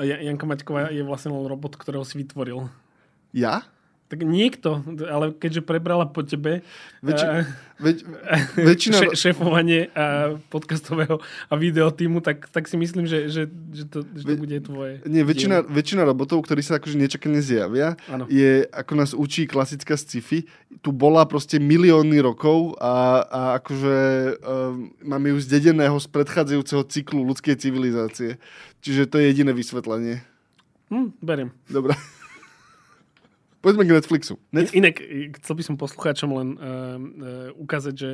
[0.00, 2.72] Janka Maťková je vlastne len robot, ktorého si vytvoril.
[3.36, 3.68] Ja?
[4.06, 6.62] Tak niekto, ale keďže prebrala po tebe
[7.02, 7.42] Väč, uh,
[7.82, 7.98] väč,
[8.54, 8.96] väčšina...
[8.98, 11.18] Še, šéfovanie uh, podcastového
[11.50, 15.02] a videotýmu, tak, tak si myslím, že, že, že, to, že to bude tvoje.
[15.10, 18.30] Nie, väčšina, väčšina robotov, ktorí sa akože nečakane zjavia, ano.
[18.30, 20.46] je, ako nás učí klasická sci-fi,
[20.82, 23.96] tu bola proste milióny rokov a, a akože
[24.38, 28.38] um, máme ju zdedeného z predchádzajúceho cyklu ľudskej civilizácie.
[28.86, 30.22] Čiže to je jediné vysvetlenie.
[30.94, 31.50] Hm, beriem.
[31.66, 31.98] Dobre.
[33.64, 34.38] Poďme k Netflixu.
[34.52, 34.70] Net...
[34.76, 35.00] Inak
[35.42, 38.10] chcel by som poslucháčom len uh, uh, ukázať, že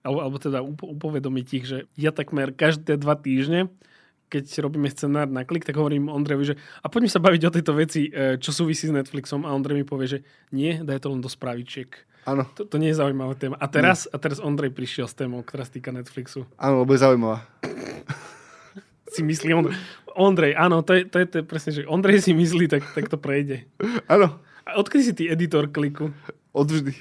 [0.00, 3.68] alebo, alebo teda upovedomiť ich, že ja takmer každé dva týždne
[4.30, 7.72] keď robíme scenár na klik, tak hovorím Ondrejovi, že a poďme sa baviť o tejto
[7.74, 10.18] veci, e, čo súvisí s Netflixom a Ondrej mi povie, že
[10.54, 11.90] nie, daj to len do správičiek.
[12.30, 12.46] Áno.
[12.54, 13.58] To, to nie je zaujímavá téma.
[13.58, 16.46] A teraz, a teraz Ondrej prišiel s témou, ktorá sa týka Netflixu.
[16.54, 17.42] Áno, lebo je zaujímavá.
[19.14, 19.76] si myslí Ondrej.
[20.14, 23.10] Ondrej, áno, to je, to je, to je presne, že Ondrej si myslí, tak, tak
[23.10, 23.66] to prejde.
[24.06, 24.38] Áno.
[24.66, 26.12] A odkedy si ty editor kliku?
[26.52, 26.92] Odvždy.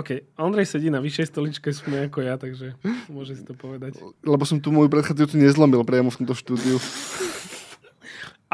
[0.00, 2.78] OK, Ondrej sedí na vyššej stoličke sme ako ja, takže
[3.10, 3.98] môže si to povedať.
[4.24, 6.78] Lebo som tu moju predchádzajúcu nezlomil priamo v tomto štúdiu.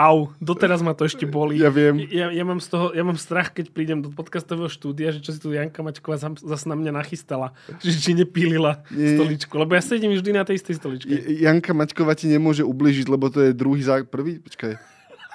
[0.00, 1.60] Au, doteraz ma to ešte boli.
[1.60, 2.00] Ja viem.
[2.08, 5.36] Ja, ja, mám z toho, ja mám strach, keď prídem do podcastového štúdia, že čo
[5.36, 7.52] si tu Janka Mačková zase na mňa nachystala.
[7.84, 9.20] Že či nepílila Nie.
[9.20, 9.52] stoličku.
[9.60, 11.12] Lebo ja sedím vždy na tej istej stoličke.
[11.44, 14.08] Janka Mačková ti nemôže ubližiť, lebo to je druhý zákon.
[14.08, 14.40] Prvý?
[14.40, 14.72] Počkaj.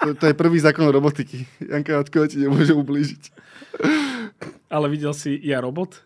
[0.01, 1.45] To, to je prvý zákon robotiky.
[1.61, 3.21] Janka Mačková ti nemôže ublížiť.
[4.73, 6.01] Ale videl si Ja robot?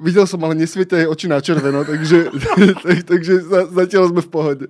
[0.00, 2.32] Videl som, ale nesvietia jej oči na červeno, takže,
[2.84, 3.44] tak, takže
[3.76, 4.66] zatiaľ sme v pohode.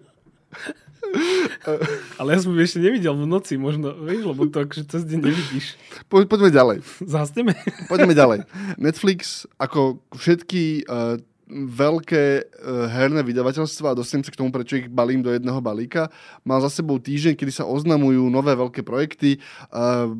[2.21, 5.67] Ale ja som ešte nevidel v noci, možno, vieš, lebo to akože cez deň nevidíš.
[6.07, 6.79] Po, poďme ďalej.
[7.05, 7.53] Zasteme.
[7.91, 8.39] Poďme ďalej.
[8.79, 11.19] Netflix, ako všetky uh,
[11.51, 16.07] veľké uh, herné vydavateľstva a dostanem sa k tomu, prečo ich balím do jedného balíka.
[16.47, 19.43] Mal za sebou týždeň, kedy sa oznamujú nové veľké projekty.
[19.75, 20.15] Uh,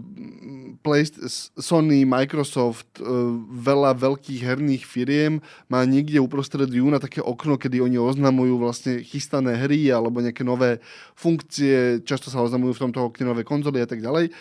[1.57, 5.39] Sony, Microsoft, uh, veľa veľkých herných firiem
[5.71, 10.83] má niekde uprostred júna také okno, kedy oni oznamujú vlastne chystané hry alebo nejaké nové
[11.15, 12.03] funkcie.
[12.03, 14.35] Často sa oznamujú v tomto okne nové konzoly a tak ďalej.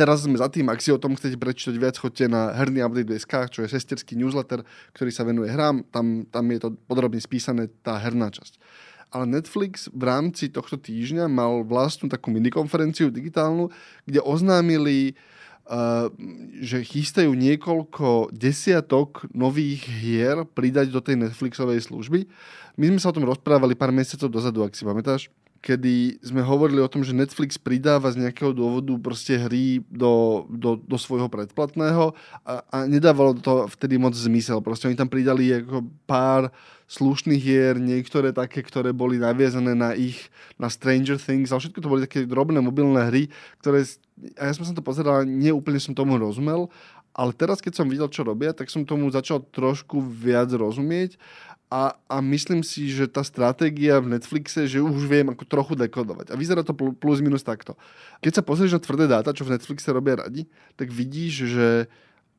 [0.00, 3.52] Teraz sme za tým, ak si o tom chcete prečítať viac, choďte na herný update.sk,
[3.52, 4.64] čo je sesterský newsletter,
[4.96, 5.84] ktorý sa venuje hrám.
[5.92, 8.56] Tam, tam je to podrobne spísané, tá herná časť.
[9.12, 13.68] Ale Netflix v rámci tohto týždňa mal vlastnú takú minikonferenciu digitálnu,
[14.08, 15.12] kde oznámili,
[15.68, 16.08] uh,
[16.64, 22.24] že chystajú niekoľko desiatok nových hier pridať do tej Netflixovej služby.
[22.80, 25.28] My sme sa o tom rozprávali pár mesiacov dozadu, ak si pamätáš
[25.60, 30.80] kedy sme hovorili o tom, že Netflix pridáva z nejakého dôvodu proste hry do, do,
[30.80, 32.16] do svojho predplatného
[32.48, 34.64] a, a nedávalo to vtedy moc zmysel.
[34.64, 36.48] Proste oni tam pridali ako pár
[36.90, 41.92] slušných hier, niektoré také, ktoré boli naviazané na ich, na Stranger Things, ale všetko to
[41.92, 43.22] boli také drobné mobilné hry,
[43.62, 43.86] ktoré,
[44.40, 46.66] a ja som sa to pozeral, neúplne som tomu rozumel,
[47.14, 51.14] ale teraz, keď som videl, čo robia, tak som tomu začal trošku viac rozumieť
[51.70, 56.34] a, a myslím si, že tá stratégia v Netflixe, že už viem ako trochu dekodovať.
[56.34, 57.78] A vyzerá to plus minus takto.
[58.18, 61.68] Keď sa pozrieš na tvrdé dáta, čo v Netflixe robia radi, tak vidíš, že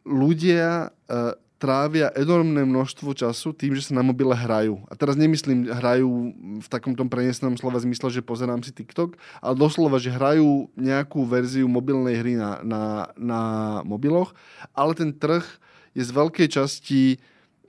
[0.04, 4.82] ľudia uh, trávia enormné množstvo času tým, že sa na mobile hrajú.
[4.90, 9.56] A teraz nemyslím hrajú v takom tom prenesnom slova zmysle, že pozerám si TikTok, ale
[9.56, 13.42] doslova, že hrajú nejakú verziu mobilnej hry na, na, na
[13.86, 14.34] mobiloch,
[14.74, 15.46] ale ten trh
[15.94, 17.22] je z veľkej časti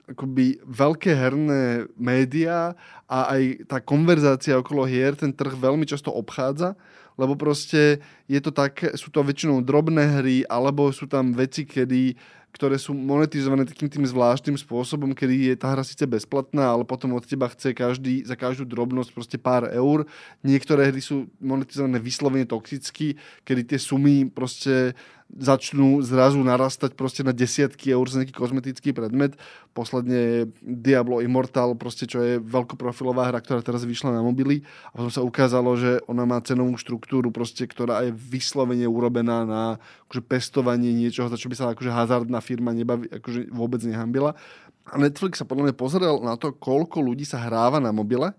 [0.09, 2.75] akoby veľké herné médiá
[3.07, 6.75] a aj tá konverzácia okolo hier ten trh veľmi často obchádza,
[7.15, 12.17] lebo proste je to tak, sú to väčšinou drobné hry, alebo sú tam veci, kedy
[12.53, 17.17] ktoré sú monetizované takým tým zvláštnym spôsobom, kedy je tá hra síce bezplatná, ale potom
[17.17, 20.05] od teba chce každý, za každú drobnosť proste pár eur.
[20.45, 24.93] Niektoré hry sú monetizované vyslovene toxicky, kedy tie sumy proste
[25.33, 29.33] začnú zrazu narastať proste na desiatky eur za nejaký kozmetický predmet.
[29.73, 34.61] Posledne Diablo Immortal, proste, čo je veľkoprofilová hra, ktorá teraz vyšla na mobily
[34.93, 39.61] a potom sa ukázalo, že ona má cenovú štruktúru, proste, ktorá je vyslovene urobená na
[40.09, 44.37] akože, pestovanie niečoho, za čo by sa akože hazardná firma nebaví, akože vôbec nehambila.
[44.85, 48.35] A Netflix sa podľa mňa pozrel na to, koľko ľudí sa hráva na mobile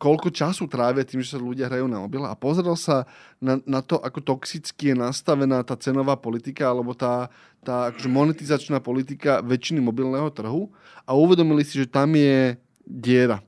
[0.00, 3.04] koľko času trávia tým, že sa ľudia hrajú na mobile a pozrel sa
[3.36, 7.28] na, na to, ako toxicky je nastavená tá cenová politika alebo tá,
[7.60, 10.72] tá akože monetizačná politika väčšiny mobilného trhu
[11.04, 12.56] a uvedomili si, že tam je
[12.88, 13.44] diera.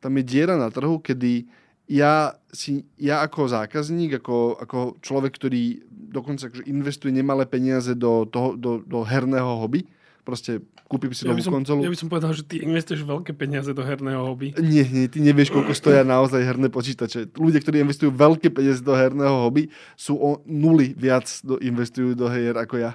[0.00, 1.44] Tam je diera na trhu, kedy
[1.92, 8.24] ja, si, ja ako zákazník, ako, ako človek, ktorý dokonca akože investuje nemalé peniaze do,
[8.24, 9.84] toho, do, do herného hobby,
[10.24, 11.82] proste kúpim si ja novú som, konzolu.
[11.82, 14.54] Ja by som povedal, že ty investuješ veľké peniaze do herného hobby.
[14.58, 17.34] Nie, nie, ty nevieš, koľko stoja naozaj herné počítače.
[17.34, 19.68] Ľudia, ktorí investujú veľké peniaze do herného hobby,
[19.98, 22.94] sú o nuly viac do, investujú do hier ako ja.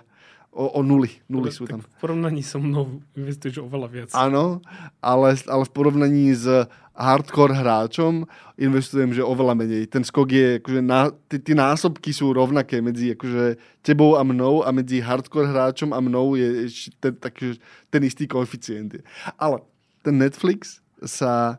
[0.51, 1.09] O, o nuly.
[1.31, 1.79] Nuly sú tam.
[1.79, 4.09] V porovnaní so mnou investuješ oveľa viac.
[4.11, 4.59] Áno,
[4.99, 6.45] ale, ale v porovnaní s
[6.91, 8.27] hardcore hráčom
[8.59, 9.87] investujem, že oveľa menej.
[9.87, 14.61] Ten skok je, akože na, tí, tí násobky sú rovnaké medzi akože tebou a mnou
[14.61, 16.67] a medzi hardcore hráčom a mnou je
[16.99, 18.99] ten, taký, ten istý koeficient.
[19.39, 19.63] Ale
[20.03, 21.57] ten Netflix sa,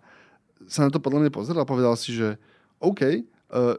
[0.68, 2.36] sa na to podľa mňa pozeral a povedal si, že
[2.78, 3.74] OK, uh,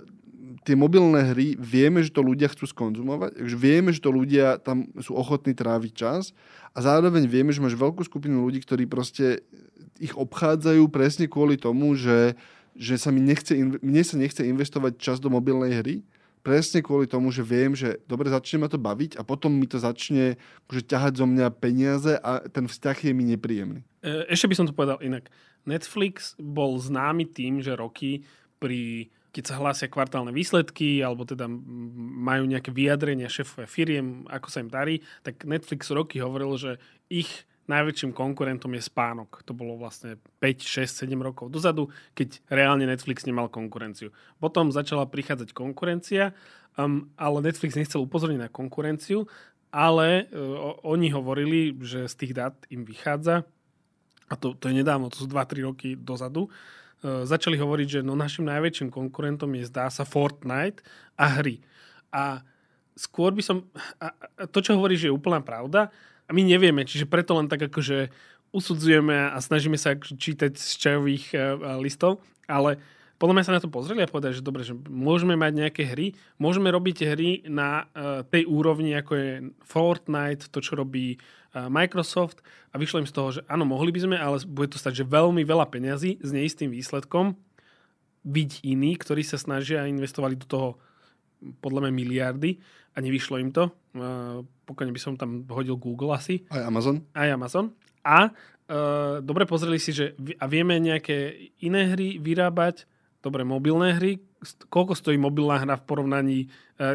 [0.62, 5.18] tie mobilné hry, vieme, že to ľudia chcú skonzumovať, vieme, že to ľudia tam sú
[5.18, 6.38] ochotní tráviť čas
[6.78, 9.42] a zároveň vieme, že máš veľkú skupinu ľudí, ktorí proste
[9.98, 12.38] ich obchádzajú presne kvôli tomu, že,
[12.78, 15.96] že sa mi nechce, mne sa nechce investovať čas do mobilnej hry,
[16.44, 19.80] presne kvôli tomu, že viem, že dobre, začne ma to baviť a potom mi to
[19.80, 20.36] začne
[20.68, 23.82] akože, ťahať zo mňa peniaze a ten vzťah je mi nepríjemný.
[24.04, 25.32] E, ešte by som to povedal inak.
[25.64, 28.28] Netflix bol známy tým, že roky
[28.60, 34.62] pri keď sa hlásia kvartálne výsledky, alebo teda majú nejaké vyjadrenia šéfové firiem, ako sa
[34.62, 36.72] im darí, tak Netflix roky hovoril, že
[37.10, 39.42] ich najväčším konkurentom je spánok.
[39.50, 44.14] To bolo vlastne 5, 6, 7 rokov dozadu, keď reálne Netflix nemal konkurenciu.
[44.38, 46.38] Potom začala prichádzať konkurencia,
[46.78, 49.26] um, ale Netflix nechcel upozorniť na konkurenciu,
[49.74, 53.50] ale uh, oni hovorili, že z tých dát im vychádza,
[54.30, 58.16] a to, to je nedávno, to sú 2-3 roky dozadu, uh, začali hovoriť, že no
[58.16, 60.80] našim najväčším konkurentom je zdá sa Fortnite
[61.20, 61.60] a hry.
[62.10, 62.42] A
[62.96, 63.68] skôr by som...
[64.00, 65.92] A, a to, čo hovoríš, je úplná pravda.
[66.26, 68.08] A my nevieme, čiže preto len tak akože
[68.54, 72.78] usudzujeme a snažíme sa čítať z čajových uh, listov, ale
[73.24, 76.12] podľa mňa sa na to pozreli a povedali, že dobre, že môžeme mať nejaké hry,
[76.36, 79.30] môžeme robiť hry na uh, tej úrovni, ako je
[79.64, 81.16] Fortnite, to, čo robí
[81.54, 82.42] Microsoft
[82.74, 85.06] a vyšlo im z toho, že áno, mohli by sme, ale bude to stať, že
[85.06, 87.38] veľmi veľa peňazí s neistým výsledkom.
[88.26, 90.70] Byť iní, ktorí sa snažia a investovali do toho
[91.62, 92.58] podľa mňa miliardy
[92.96, 93.70] a nevyšlo im to.
[94.66, 96.42] Pokojne by som tam hodil Google asi.
[96.50, 97.06] Aj Amazon.
[97.14, 97.70] Aj Amazon.
[98.02, 102.90] A uh, dobre pozreli si, že a vieme nejaké iné hry vyrábať,
[103.24, 104.20] dobre mobilné hry,
[104.68, 106.48] koľko stojí mobilná hra v porovnaní e,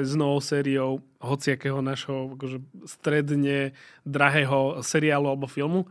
[0.04, 3.72] s novou sériou hociakého našho akože stredne
[4.04, 5.88] drahého seriálu alebo filmu?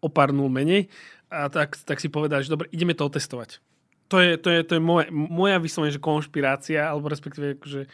[0.00, 0.88] O pár nul menej.
[1.28, 3.60] A tak, tak si povedal, že dobre, ideme to otestovať.
[4.08, 7.88] To je, to je, to je moja, moja vyslovene, že konšpirácia, alebo respektíve akože,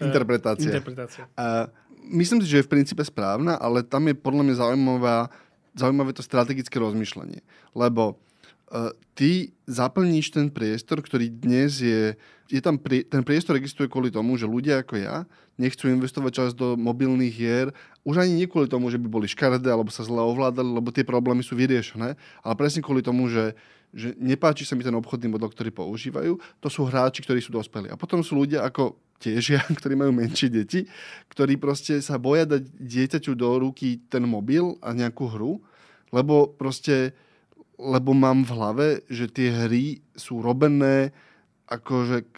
[0.00, 0.68] interpretácia.
[0.70, 1.24] interpretácia.
[1.36, 1.68] A
[2.12, 5.16] myslím si, že je v princípe správna, ale tam je podľa mňa zaujímavá,
[5.76, 7.40] zaujímavé to strategické rozmýšľanie.
[7.72, 8.20] Lebo
[9.14, 12.16] ty zaplníš ten priestor, ktorý dnes je...
[12.50, 16.50] je tam prie, ten priestor existuje kvôli tomu, že ľudia ako ja nechcú investovať čas
[16.50, 17.70] do mobilných hier,
[18.02, 21.06] už ani nie kvôli tomu, že by boli škaredé alebo sa zle ovládali, lebo tie
[21.06, 23.54] problémy sú vyriešené, ale presne kvôli tomu, že,
[23.94, 26.42] že nepáči sa mi ten obchodný model, ktorý používajú.
[26.58, 27.86] To sú hráči, ktorí sú dospelí.
[27.86, 30.90] A potom sú ľudia ako tiež ja, ktorí majú menšie deti,
[31.30, 35.62] ktorí proste sa boja dať dieťaťu do ruky ten mobil a nejakú hru,
[36.10, 37.14] lebo proste
[37.78, 41.10] lebo mám v hlave, že tie hry sú robené
[41.66, 42.28] akože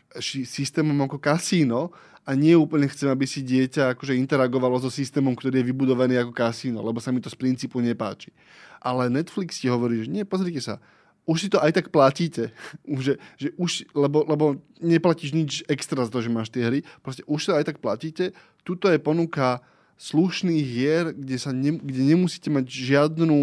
[0.47, 1.93] systémom ako kasíno
[2.27, 6.33] a nie úplne chcem, aby si dieťa akože interagovalo so systémom, ktorý je vybudovaný ako
[6.35, 8.35] kasíno, lebo sa mi to z princípu nepáči.
[8.83, 10.83] Ale Netflix ti hovorí, že nie, pozrite sa,
[11.27, 12.55] už si to aj tak platíte.
[13.05, 16.87] že, že už, lebo, lebo neplatíš nič extra za to, že máš tie hry.
[17.03, 18.33] Proste už sa aj tak platíte.
[18.63, 19.61] Tuto je ponuka
[19.97, 23.37] slušných hier, kde, sa ne, kde nemusíte mať žiadnu,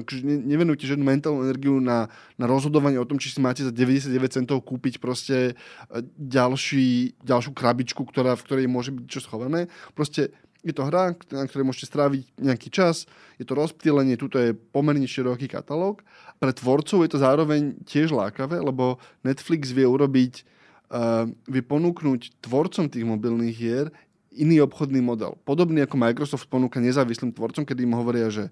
[0.00, 2.08] akože ne, nevenujete žiadnu mentálnu energiu na,
[2.40, 7.52] na rozhodovanie o tom, či si máte za 99 centov kúpiť proste e, ďalší, ďalšiu
[7.52, 9.68] krabičku, ktorá, v ktorej môže byť čo schované.
[9.92, 10.32] Proste
[10.64, 13.04] je to hra, na ktorej môžete stráviť nejaký čas,
[13.36, 16.04] je to rozptýlenie, tuto je pomerne široký katalóg.
[16.40, 20.44] Pre tvorcov je to zároveň tiež lákavé, lebo Netflix vie urobiť,
[20.92, 23.88] uh, vie ponúknuť tvorcom tých mobilných hier
[24.34, 25.34] iný obchodný model.
[25.42, 28.48] Podobný ako Microsoft ponúka nezávislým tvorcom, kedy im hovoria, že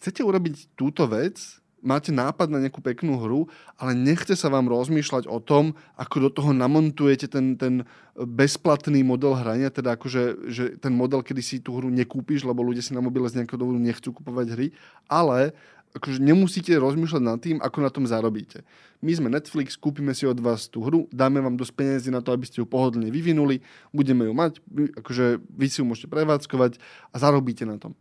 [0.00, 3.44] chcete urobiť túto vec, máte nápad na nejakú peknú hru,
[3.76, 7.84] ale nechce sa vám rozmýšľať o tom, ako do toho namontujete ten, ten
[8.16, 12.80] bezplatný model hrania, teda akože že ten model, kedy si tú hru nekúpiš, lebo ľudia
[12.80, 14.66] si na mobile z nejakého dôvodu nechcú kupovať hry,
[15.04, 15.52] ale
[15.94, 18.66] akože nemusíte rozmýšľať nad tým, ako na tom zarobíte.
[18.98, 22.34] My sme Netflix, kúpime si od vás tú hru, dáme vám dosť peniazy na to,
[22.34, 23.62] aby ste ju pohodlne vyvinuli,
[23.94, 24.58] budeme ju mať,
[24.98, 26.82] akože vy si ju môžete prevádzkovať
[27.14, 27.94] a zarobíte na tom.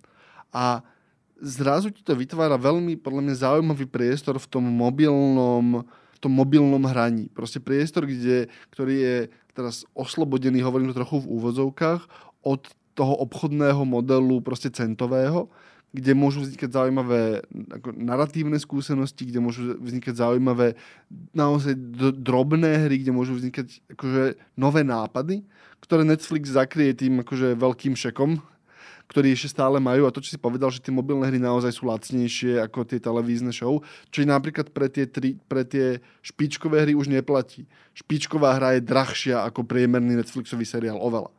[0.49, 0.81] A
[1.37, 6.81] zrazu ti to vytvára veľmi, podľa mňa, zaujímavý priestor v tom mobilnom, v tom mobilnom
[6.89, 7.29] hraní.
[7.29, 9.17] Proste priestor, kde, ktorý je
[9.53, 12.09] teraz oslobodený, hovorím to trochu v úvodzovkách,
[12.41, 12.61] od
[12.93, 15.49] toho obchodného modelu proste centového,
[15.93, 20.73] kde môžu vznikať zaujímavé ako narratívne skúsenosti, kde môžu vznikať zaujímavé
[21.37, 21.77] naozaj
[22.17, 25.45] drobné hry, kde môžu vznikať akože nové nápady,
[25.85, 28.41] ktoré Netflix zakrie tým akože veľkým šekom
[29.03, 31.85] ktorí ešte stále majú a to, čo si povedal, že tie mobilné hry naozaj sú
[31.91, 37.11] lacnejšie ako tie televízne show, čo napríklad pre tie, tri, pre tie špičkové hry už
[37.11, 37.67] neplatí.
[37.93, 41.29] Špičková hra je drahšia ako priemerný Netflixový seriál oveľa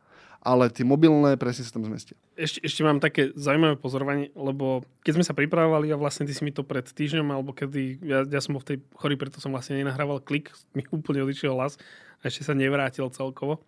[0.45, 2.13] ale tie mobilné presne sa tam zmestia.
[2.37, 6.45] Ešte, ešte mám také zaujímavé pozorovanie, lebo keď sme sa pripravovali a vlastne ty si
[6.45, 9.81] mi to pred týždňom, alebo kedy, ja, ja som v tej chorý, preto som vlastne
[9.81, 11.81] nenahrával klik, mi úplne odišiel hlas
[12.21, 13.65] a ešte sa nevrátil celkovo.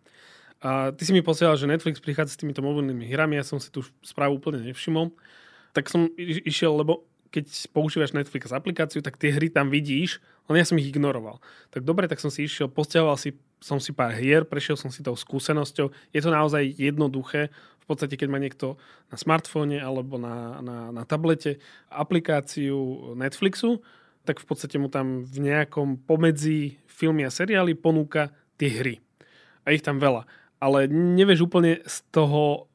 [0.62, 3.74] A ty si mi posielal, že Netflix prichádza s týmito mobilnými hrami, ja som si
[3.74, 5.14] tú správu úplne nevšimol.
[5.74, 10.18] Tak som išiel, lebo keď používaš Netflix aplikáciu, tak tie hry tam vidíš,
[10.50, 11.44] len ja som ich ignoroval.
[11.70, 15.02] Tak dobre, tak som si išiel, posťahoval si, som si pár hier, prešiel som si
[15.02, 15.90] tou skúsenosťou.
[16.14, 17.50] Je to naozaj jednoduché.
[17.82, 18.76] V podstate, keď má niekto
[19.08, 23.80] na smartfóne alebo na, na, na tablete aplikáciu Netflixu,
[24.28, 28.96] tak v podstate mu tam v nejakom pomedzi filmy a seriály ponúka tie hry.
[29.64, 30.28] A ich tam veľa.
[30.60, 32.68] Ale nevieš úplne z toho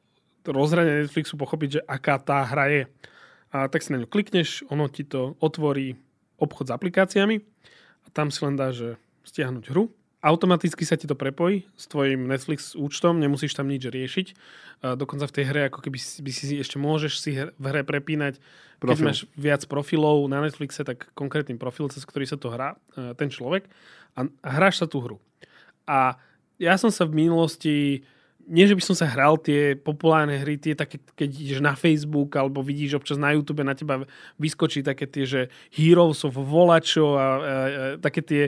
[0.43, 2.83] rozhrania Netflixu pochopiť, že aká tá hra je
[3.53, 5.93] a tak si na ňu klikneš, ono ti to otvorí
[6.41, 7.37] obchod s aplikáciami
[8.03, 9.93] a tam si len dá, že stiahnuť hru.
[10.23, 14.27] Automaticky sa ti to prepojí s tvojim Netflix účtom, nemusíš tam nič riešiť.
[14.83, 17.83] A dokonca v tej hre, ako keby si, by si ešte môžeš si v hre
[17.83, 18.39] prepínať,
[18.79, 18.87] Profil.
[18.87, 23.11] keď máš viac profilov na Netflixe, tak konkrétny profil, cez ktorý sa to hrá e,
[23.19, 23.67] ten človek
[24.15, 25.19] a hráš sa tú hru.
[25.83, 26.15] A
[26.55, 28.07] ja som sa v minulosti
[28.47, 32.35] nie, že by som sa hral tie populárne hry, tie také, keď ideš na Facebook
[32.35, 34.03] alebo vidíš občas na YouTube na teba
[34.35, 37.35] vyskočí také tie, že Heroes of Volačo a, a, a
[38.03, 38.41] také tie,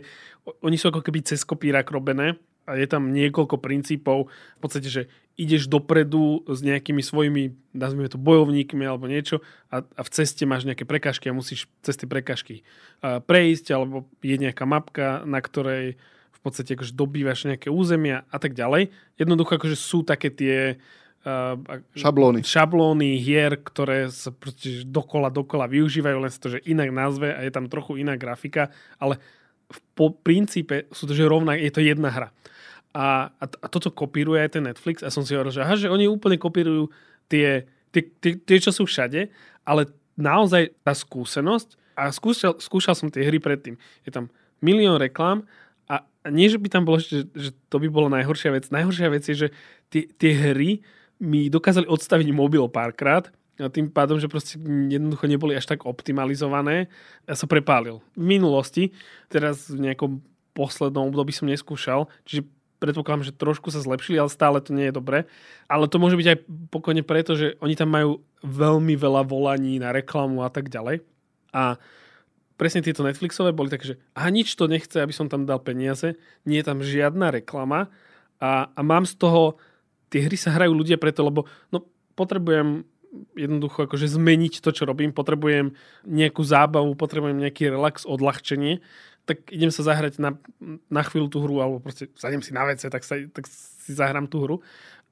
[0.59, 4.27] oni sú ako keby cez kopírak robené a je tam niekoľko princípov,
[4.57, 5.01] v podstate, že
[5.37, 10.65] ideš dopredu s nejakými svojimi, nazvime to bojovníkmi alebo niečo a, a v ceste máš
[10.65, 12.63] nejaké prekažky a musíš cez tie prekažky
[13.03, 15.99] prejsť alebo je nejaká mapka, na ktorej
[16.45, 18.93] podstate akože dobývaš nejaké územia a tak ďalej.
[19.17, 20.77] Jednoducho akože sú také tie
[21.25, 21.57] uh,
[21.97, 22.45] šablóny.
[22.45, 27.41] šablóny hier, ktoré sa proste dokola, dokola využívajú, len sa to, že inak nazve a
[27.41, 28.69] je tam trochu iná grafika,
[29.01, 29.17] ale
[29.65, 32.29] v po princípe sú to, že rovná, je to jedna hra.
[32.95, 35.91] A, a, a toto kopíruje aj ten Netflix a som si hovoril, že, aha, že
[35.91, 36.87] oni úplne kopírujú
[37.27, 39.27] tie, tie, tie, tie, čo sú všade,
[39.67, 43.75] ale naozaj tá skúsenosť a skúšal, skúšal som tie hry predtým.
[44.07, 44.31] Je tam
[44.63, 45.43] milión reklám
[46.33, 48.69] nie, že by tam bolo, že, že to by bolo najhoršia vec.
[48.73, 49.47] Najhoršia vec je, že
[49.93, 50.81] tie, tie hry
[51.21, 54.59] mi dokázali odstaviť mobil párkrát a tým pádom, že proste
[54.89, 56.91] jednoducho neboli až tak optimalizované.
[57.23, 58.03] Ja sa prepálil.
[58.17, 58.91] V minulosti,
[59.31, 60.19] teraz v nejakom
[60.51, 62.47] poslednom období som neskúšal, čiže
[62.83, 65.23] predpokladám, že trošku sa zlepšili, ale stále to nie je dobré.
[65.71, 69.95] Ale to môže byť aj pokojne preto, že oni tam majú veľmi veľa volaní na
[69.95, 70.99] reklamu a tak ďalej.
[71.55, 71.79] A
[72.55, 76.15] presne tieto Netflixové boli také, že a nič to nechce, aby som tam dal peniaze,
[76.47, 77.91] nie je tam žiadna reklama
[78.39, 79.59] a, a mám z toho,
[80.11, 81.83] tie hry sa hrajú ľudia preto, lebo no,
[82.15, 82.87] potrebujem
[83.35, 85.71] jednoducho akože zmeniť to, čo robím, potrebujem
[86.03, 88.83] nejakú zábavu, potrebujem nejaký relax, odľahčenie,
[89.25, 90.37] tak idem sa zahrať na,
[90.91, 94.29] na chvíľu tú hru, alebo proste sadem si na vece, tak, sa, tak si zahrám
[94.29, 94.55] tú hru.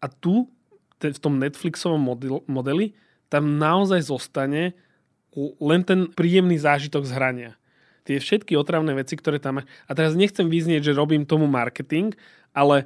[0.03, 0.51] A tu,
[0.99, 2.95] v tom Netflixovom model, modeli,
[3.27, 4.77] tam naozaj zostane
[5.37, 7.51] len ten príjemný zážitok z hrania.
[8.03, 9.67] Tie všetky otravné veci, ktoré tam máš.
[9.87, 12.11] A teraz nechcem vyznieť, že robím tomu marketing,
[12.51, 12.85] ale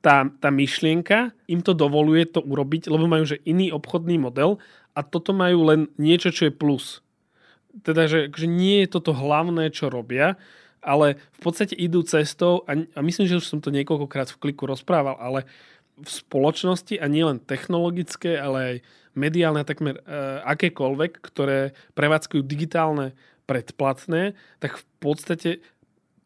[0.00, 4.58] tá, tá myšlienka im to dovoluje to urobiť, lebo majú že iný obchodný model
[4.96, 7.04] a toto majú len niečo, čo je plus.
[7.86, 10.34] Teda, že, že nie je toto hlavné, čo robia,
[10.80, 14.64] ale v podstate idú cestou a, a myslím, že už som to niekoľkokrát v kliku
[14.64, 15.44] rozprával, ale
[16.00, 18.76] v spoločnosti a nielen technologické, ale aj
[19.14, 23.12] mediálne a takmer uh, akékoľvek, ktoré prevádzkujú digitálne
[23.44, 25.50] predplatné, tak v podstate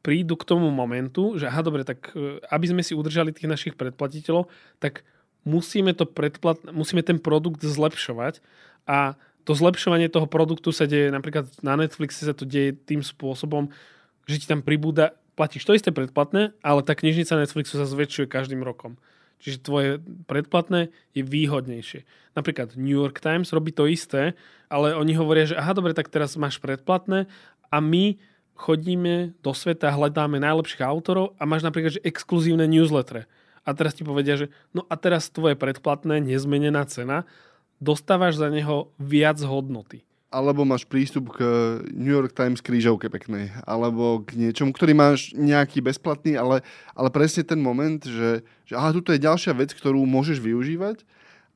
[0.04, 3.74] prídu k tomu momentu, že aha, dobre, tak uh, aby sme si udržali tých našich
[3.74, 4.46] predplatiteľov,
[4.78, 5.02] tak
[5.44, 8.40] musíme, to predplat, musíme ten produkt zlepšovať
[8.88, 13.68] a to zlepšovanie toho produktu sa deje, napríklad na Netflixe sa to deje tým spôsobom,
[14.24, 18.64] že ti tam pribúda, platíš to isté predplatné, ale tá knižnica Netflixu sa zväčšuje každým
[18.64, 18.96] rokom.
[19.44, 19.90] Čiže tvoje
[20.24, 22.08] predplatné je výhodnejšie.
[22.32, 24.32] Napríklad New York Times robí to isté,
[24.72, 27.28] ale oni hovoria, že aha, dobre, tak teraz máš predplatné
[27.68, 28.16] a my
[28.56, 33.28] chodíme do sveta, hľadáme najlepších autorov a máš napríklad že exkluzívne newsletter.
[33.68, 37.28] A teraz ti povedia, že no a teraz tvoje predplatné, nezmenená cena,
[37.84, 41.46] dostávaš za neho viac hodnoty alebo máš prístup k
[41.94, 46.66] New York Times krížovke peknej, alebo k niečomu, ktorý máš nejaký bezplatný, ale,
[46.98, 51.06] ale presne ten moment, že, že aha, tuto je ďalšia vec, ktorú môžeš využívať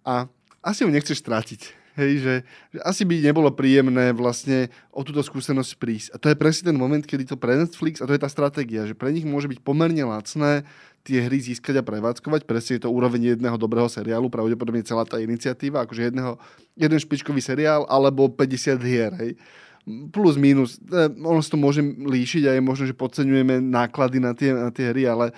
[0.06, 0.30] a
[0.62, 1.77] asi ju nechceš stratiť.
[1.98, 2.34] Hej, že,
[2.70, 6.08] že asi by nebolo príjemné vlastne o túto skúsenosť prísť.
[6.14, 8.86] A to je presne ten moment, kedy to pre Netflix, a to je tá stratégia,
[8.86, 10.62] že pre nich môže byť pomerne lacné
[11.02, 12.46] tie hry získať a prevádzkovať.
[12.46, 16.38] Presne je to úroveň jedného dobrého seriálu, pravdepodobne celá tá iniciatíva, akože jedného,
[16.78, 19.12] jeden špičkový seriál alebo 50 hier.
[19.18, 19.34] Hej
[20.12, 24.36] plus minus, e, ono sa to môže líšiť a je možno, že podceňujeme náklady na
[24.36, 25.32] tie, na tie hry, ale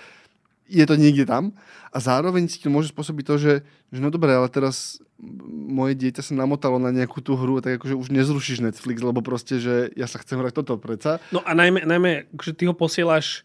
[0.70, 1.50] je to niekde tam.
[1.90, 3.54] A zároveň si to môže spôsobiť to, že,
[3.90, 5.02] že no dobre, ale teraz
[5.50, 9.58] moje dieťa sa namotalo na nejakú tú hru, tak akože už nezrušíš Netflix, lebo proste,
[9.58, 11.18] že ja sa chcem hrať toto preca.
[11.34, 13.42] No a najmä, najmä že ty ho posielaš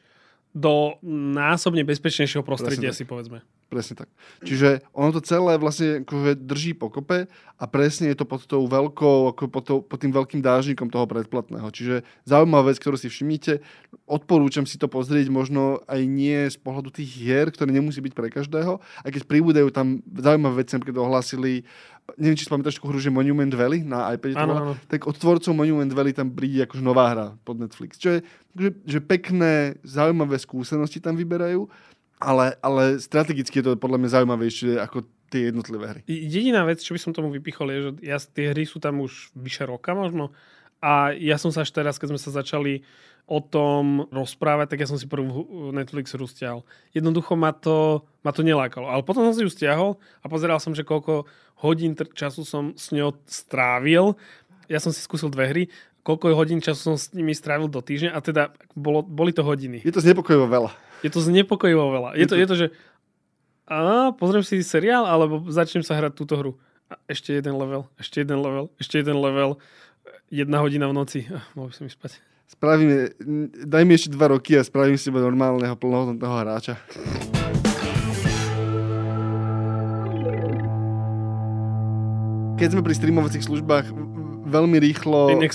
[0.55, 0.95] do
[1.36, 3.43] násobne bezpečnejšieho prostredia, si povedzme.
[3.66, 4.09] Presne tak.
[4.45, 7.26] Čiže ono to celé vlastne akože drží pokope
[7.57, 11.09] a presne je to pod tou veľkou, ako pod, to, pod tým veľkým dážnikom toho
[11.09, 11.66] predplatného.
[11.74, 13.66] Čiže zaujímavá vec, ktorú si všimnite,
[14.05, 18.30] odporúčam si to pozrieť možno aj nie z pohľadu tých hier, ktoré nemusí byť pre
[18.30, 21.66] každého, aj keď pribúdajú tam zaujímavé veci, keď ohlasili
[22.22, 24.72] neviem, či si pamätáš takú hru, že Monument Valley na iPade, ano, ano.
[24.86, 27.97] tak od tvorcov Monument Valley tam príde akože nová hra pod Netflix.
[27.97, 28.20] Čo je,
[28.53, 31.66] že, že pekné, zaujímavé skúsenosti tam vyberajú
[32.20, 36.01] ale, ale strategicky je to podľa mňa zaujímavejšie ako tie jednotlivé hry.
[36.07, 39.34] Jediná vec, čo by som tomu vypichol, je, že ja, tie hry sú tam už
[39.36, 40.32] vyše roka možno
[40.86, 42.86] a ja som sa až teraz, keď sme sa začali
[43.26, 46.61] o tom rozprávať, tak ja som si prvú Netflix hru stiahol.
[46.93, 48.86] Jednoducho ma to, ma to nelákalo.
[48.86, 51.26] Ale potom som si ju stiahol a pozeral som, že koľko
[51.57, 54.13] hodín času som s ňou strávil.
[54.70, 55.63] Ja som si skúsil dve hry
[56.05, 59.82] koľko hodín času som s nimi strávil do týždňa a teda bolo, boli to hodiny.
[59.82, 60.70] Je to znepokojivo veľa.
[61.06, 62.10] Je to znepokojivo veľa.
[62.18, 62.68] Je, je, to, to, je to, že
[63.70, 66.58] a pozriem si seriál, alebo začnem sa hrať túto hru.
[66.89, 69.58] A ešte jeden level, ešte jeden level, ešte jeden level,
[70.34, 71.30] jedna hodina v noci.
[71.53, 72.12] Mohol by som ísť spať.
[72.45, 73.14] Spravíme,
[73.66, 76.78] daj mi ešte dva roky a spravím si normálneho plnohodnotného hráča.
[82.58, 83.93] Keď sme pri streamovacích službách,
[84.45, 85.34] veľmi rýchlo...
[85.41, 85.53] Nech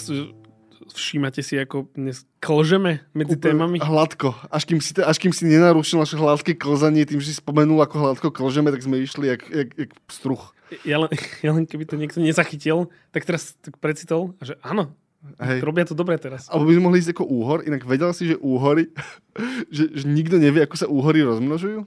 [0.93, 3.77] všímate si, ako dnes klžeme medzi Úplne témami?
[3.79, 4.35] Hladko.
[4.51, 7.97] Až kým si, až kým si nenarušil naše hladké klzanie, tým, že si spomenul, ako
[7.99, 10.57] hladko klžeme, tak sme išli jak, jak, jak struch.
[10.87, 11.11] Ja len,
[11.47, 14.95] ja len keby to niekto nezachytil, tak teraz tak precitol, že áno,
[15.37, 15.61] Hej.
[15.61, 16.49] Robia to dobre teraz.
[16.49, 18.89] Alebo by sme mohli ísť ako úhor, inak vedel si, že úhory,
[19.75, 21.85] že, že nikto nevie, ako sa úhory rozmnožujú?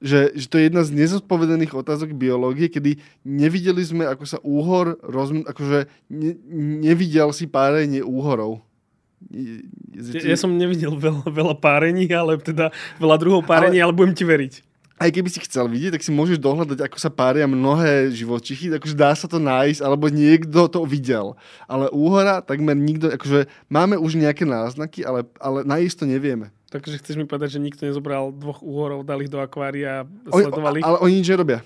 [0.00, 5.00] Že, že to je jedna z nezodpovedaných otázok biológie, kedy nevideli sme, ako sa úhor,
[5.00, 6.32] rozm- akože ne,
[6.84, 8.60] nevidel si párenie úhorov.
[9.32, 12.68] Ja, ja som nevidel veľa, veľa párení, ale teda
[13.00, 14.54] veľa druhov párení, ale, ale budem ti veriť.
[14.96, 18.96] Aj keby si chcel vidieť, tak si môžeš dohľadať, ako sa pária mnohé živočichy, akože
[18.96, 21.36] dá sa to nájsť, alebo niekto to videl.
[21.68, 26.48] Ale úhora takmer nikto, akože máme už nejaké náznaky, ale, ale najisto nevieme.
[26.66, 30.82] Takže chceš mi povedať, že nikto nezobral dvoch úhorov, dal ich do akvária a sledovali?
[30.82, 31.62] Ale oni nič nerobia.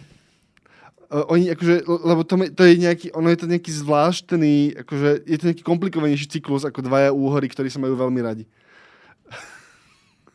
[1.10, 5.46] Oni, akože, lebo to, to je nejaký, ono je to nejaký zvláštny, akože, je to
[5.50, 8.44] nejaký komplikovanejší cyklus ako dvaja úhory, ktorí sa majú veľmi radi.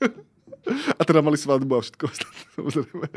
[1.00, 2.06] a teda mali svadbu a všetko
[2.60, 3.08] samozrejme.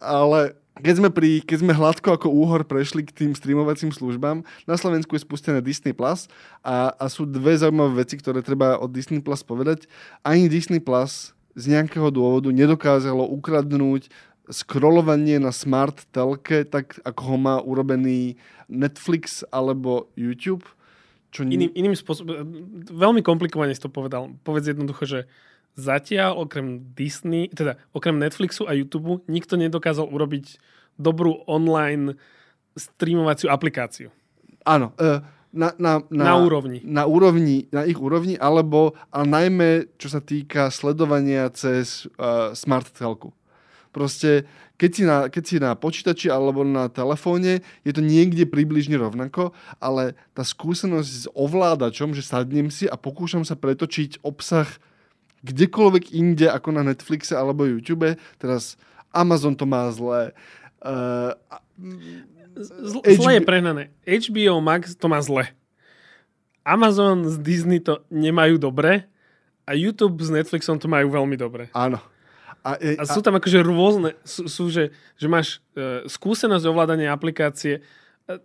[0.00, 4.74] Ale keď sme, pri, keď sme hladko ako úhor prešli k tým streamovacím službám, na
[4.74, 6.26] Slovensku je spustené Disney Plus
[6.66, 9.86] a, a sú dve zaujímavé veci, ktoré treba od Disney Plus povedať.
[10.26, 14.10] Ani Disney Plus z nejakého dôvodu nedokázalo ukradnúť
[14.50, 20.66] scrollovanie na smart telke, tak ako ho má urobený Netflix alebo YouTube.
[21.30, 21.46] Čo...
[21.46, 22.34] Iným, iným spôsobom,
[22.90, 24.34] veľmi komplikovane si to povedal.
[24.42, 25.30] Povedz jednoducho, že
[25.74, 30.58] zatiaľ okrem Disney, teda okrem Netflixu a YouTube nikto nedokázal urobiť
[30.98, 32.14] dobrú online
[32.78, 34.10] streamovaciu aplikáciu.
[34.66, 34.94] Áno.
[34.98, 35.22] Uh,
[35.54, 36.82] na, na, na, na úrovni.
[36.82, 39.68] Na úrovni, na ich úrovni, alebo ale najmä
[40.02, 43.30] čo sa týka sledovania cez uh, smart telku.
[43.94, 48.98] Proste, keď si, na, keď si na počítači alebo na telefóne, je to niekde približne
[48.98, 54.66] rovnako, ale tá skúsenosť s ovládačom, že sadnem si a pokúšam sa pretočiť obsah
[55.44, 58.16] kdekoľvek inde ako na Netflixe alebo YouTube.
[58.40, 58.80] Teraz
[59.12, 60.32] Amazon to má zlé.
[60.80, 61.36] Uh,
[62.54, 63.02] Zl-.
[63.02, 63.82] Zle je prehnané.
[64.06, 65.50] HBO Max to má zle.
[66.64, 69.04] Amazon z Disney to nemajú dobre
[69.68, 71.68] a YouTube s Netflixom to majú veľmi dobre.
[71.76, 72.00] Áno.
[72.64, 74.88] A, e, a sú tam akože rôzne, sú, sú že,
[75.20, 77.84] že máš uh, skúsenosť ovládania aplikácie
[78.24, 78.40] a,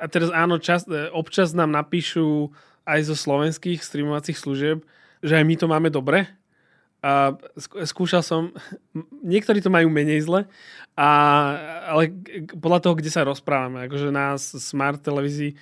[0.00, 2.48] a teraz áno, čas, uh, občas nám napíšu
[2.88, 4.80] aj zo slovenských streamovacích služieb,
[5.20, 6.26] že aj my to máme dobre.
[7.00, 7.32] A
[7.88, 8.52] skúšal som,
[9.24, 10.44] niektorí to majú menej zle,
[10.92, 11.08] a,
[11.96, 12.12] ale
[12.60, 15.56] podľa toho, kde sa rozprávame, akože na Smart televízii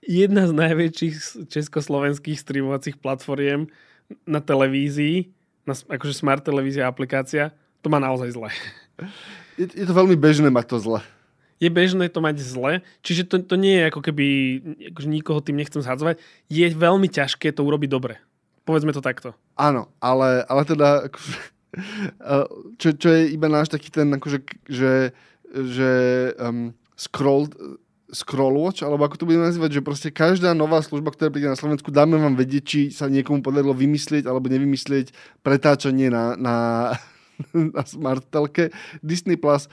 [0.00, 3.68] jedna z najväčších československých streamovacích platformiem
[4.24, 5.28] na televízii,
[5.68, 7.52] na, akože Smart televízia aplikácia,
[7.84, 8.48] to má naozaj zle.
[9.60, 11.00] Je, je to veľmi bežné mať to zle.
[11.62, 12.72] je bežné to mať zle,
[13.06, 14.26] čiže to, to nie je ako keby,
[14.90, 16.18] akože nikoho tým nechcem zhadzovať,
[16.50, 18.18] je veľmi ťažké to urobiť dobre.
[18.62, 19.34] Povedzme to takto.
[19.58, 21.34] Áno, ale, ale teda akože,
[22.80, 24.38] čo, čo je iba náš taký ten, akože,
[24.70, 25.10] že,
[25.50, 25.90] že
[26.38, 27.50] um, scroll,
[28.12, 31.58] scroll watch, alebo ako to budeme nazývať, že proste každá nová služba, ktorá príde na
[31.58, 35.10] Slovensku, dáme vám vedieť, či sa niekomu podarilo vymyslieť alebo nevymyslieť
[35.40, 36.56] pretáčanie na, na,
[37.74, 38.70] na smart telke.
[39.00, 39.66] Disney Plus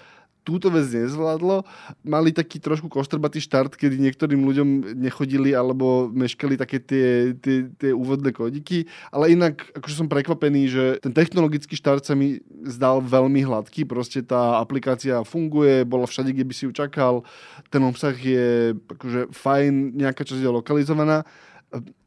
[0.50, 1.62] túto vec nezvládlo.
[2.02, 7.92] Mali taký trošku koštrbatý štart, kedy niektorým ľuďom nechodili alebo meškali také tie, tie, tie
[7.94, 13.46] úvodné kódiky, ale inak akože som prekvapený, že ten technologický štart sa mi zdal veľmi
[13.46, 17.22] hladký, proste tá aplikácia funguje, bola všade, kde by si ju čakal,
[17.70, 21.24] ten obsah je akože fajn, nejaká časť je lokalizovaná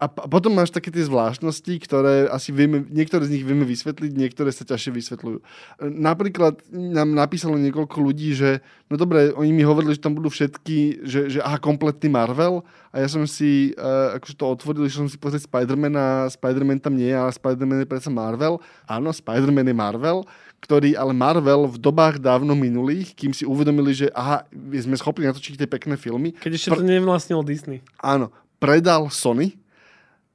[0.03, 4.51] a potom máš také tie zvláštnosti, ktoré asi vieme, niektoré z nich vieme vysvetliť, niektoré
[4.51, 5.39] sa ťažšie vysvetľujú.
[5.87, 8.59] Napríklad nám napísalo niekoľko ľudí, že
[8.91, 13.07] no dobre, oni mi hovorili, že tam budú všetky, že, že aha, kompletný Marvel a
[13.07, 16.99] ja som si, uh, akože to otvoril, že som si pozrieť Spider-Man a Spider-Man tam
[16.99, 18.59] nie, ale Spider-Man je predsa Marvel.
[18.91, 20.27] Áno, Spider-Man je Marvel,
[20.63, 25.59] ktorý ale Marvel v dobách dávno minulých, kým si uvedomili, že aha, sme schopní natočiť
[25.59, 26.35] tie pekné filmy.
[26.39, 27.83] Keď ešte pr- to nevlastnil Disney.
[27.99, 28.31] Áno,
[28.63, 29.59] predal Sony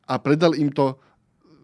[0.03, 0.99] a predal im to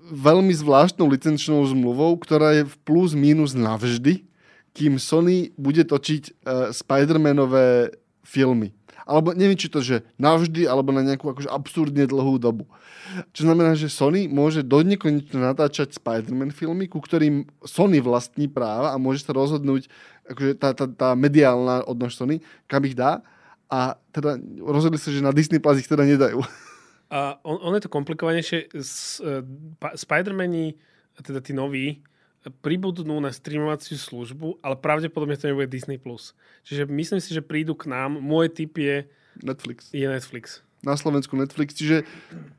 [0.08, 4.24] veľmi zvláštnou licenčnou zmluvou, ktorá je v plus minus navždy,
[4.72, 8.72] kým Sony bude točiť uh, Spider-Manové filmy.
[9.04, 12.64] Alebo neviem, či to, že navždy, alebo na nejakú akože absurdne dlhú dobu.
[13.36, 18.98] Čo znamená, že Sony môže do natáčať Spider-Man filmy, ku ktorým Sony vlastní práva a
[18.98, 19.92] môže sa rozhodnúť,
[20.32, 22.40] akože tá, tá, tá mediálna odnož Sony,
[22.72, 23.20] kam ich dá
[23.72, 26.44] a teda rozhodli sa, že na Disney Plus ich teda nedajú.
[27.14, 28.74] A on, on je to komplikovanejšie.
[29.98, 30.74] Spider-Mani,
[31.22, 32.02] teda tí noví,
[32.60, 35.96] pribudnú na streamovaciu službu, ale pravdepodobne to nebude Disney+.
[35.96, 36.36] Plus.
[36.68, 38.20] Čiže myslím si, že prídu k nám.
[38.20, 39.08] Môj typ je...
[39.40, 39.94] Netflix.
[39.96, 40.60] Je Netflix.
[40.84, 41.78] Na Slovensku Netflix.
[41.78, 42.04] Čiže...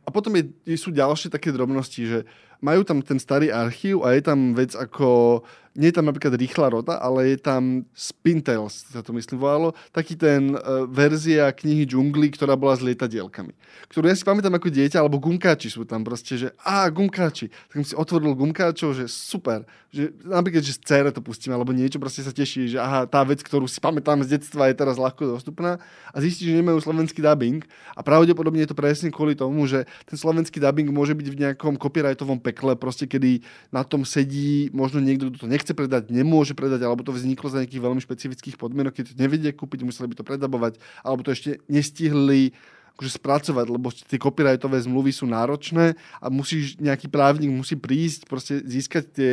[0.07, 0.49] A potom je,
[0.81, 2.19] sú ďalšie také drobnosti, že
[2.65, 5.43] majú tam ten starý archív a je tam vec ako
[5.75, 10.15] nie je tam napríklad rýchla rota, ale je tam Spintails, sa to myslím volalo, taký
[10.15, 13.51] ten uh, verzia knihy Džungli, ktorá bola s lietadielkami.
[13.91, 17.51] Ktorú ja si pamätám ako dieťa, alebo gumkáči sú tam proste, že a gumkáči.
[17.51, 19.67] Tak som si otvoril gumkáčov, že super.
[19.95, 23.23] Že, napríklad, že z cére to pustím, alebo niečo, proste sa teší, že aha, tá
[23.23, 25.79] vec, ktorú si pamätám z detstva, je teraz ľahko dostupná
[26.11, 27.63] a zistí, že nemajú slovenský dubbing
[27.95, 31.79] a pravdepodobne je to presne kvôli tomu, že ten slovenský dubbing môže byť v nejakom
[31.79, 36.53] copyrightovom pekle, proste kedy na tom sedí možno niekto, kto to nechce nechce predať, nemôže
[36.53, 40.21] predať, alebo to vzniklo za nejakých veľmi špecifických podmienok, keď to nevedia kúpiť, museli by
[40.21, 42.53] to predabovať, alebo to ešte nestihli
[42.95, 48.61] akože spracovať, lebo tie copyrightové zmluvy sú náročné a musíš, nejaký právnik musí prísť, proste
[48.61, 49.33] získať tie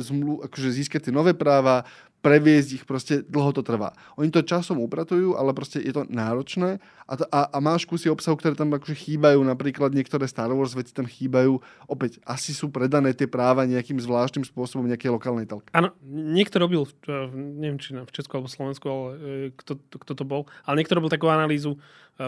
[0.00, 1.86] zmluv, akože získať tie nové práva,
[2.22, 3.90] previesť ich, proste dlho to trvá.
[4.14, 6.78] Oni to časom upratujú, ale proste je to náročné
[7.10, 10.72] a, to, a, a máš kusy obsahu, ktoré tam akože chýbajú, napríklad niektoré Star Wars
[10.78, 11.58] veci tam chýbajú,
[11.90, 15.74] opäť asi sú predané tie práva nejakým zvláštnym spôsobom nejakej lokálnej telke.
[15.74, 16.86] Áno, niekto robil,
[17.34, 19.18] neviem či v Česku alebo Slovensku, ale e,
[19.58, 21.78] kto, kto to bol, ale niekto robil takú analýzu e,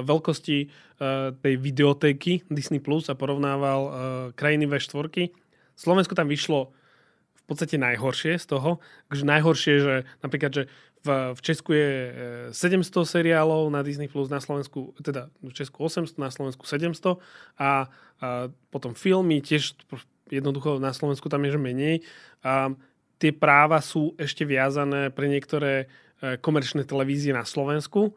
[0.03, 0.67] veľkosti e,
[1.39, 3.95] tej videotéky Disney Plus a porovnával
[4.35, 5.31] krajiny V4.
[5.79, 6.75] Slovensko tam vyšlo
[7.45, 8.80] v podstate najhoršie z toho.
[9.12, 10.62] Takže najhoršie, že napríklad, že
[11.05, 11.90] v, v Česku je
[12.57, 17.05] 700 e, seriálov na Disney+, Plus na Slovensku, teda v Česku 800, na Slovensku 700
[17.12, 17.20] a,
[17.61, 17.70] a
[18.72, 19.76] potom filmy tiež
[20.32, 21.97] jednoducho na Slovensku tam je že menej.
[22.40, 22.72] A
[23.20, 25.86] tie práva sú ešte viazané pre niektoré
[26.24, 28.16] e, komerčné televízie na Slovensku.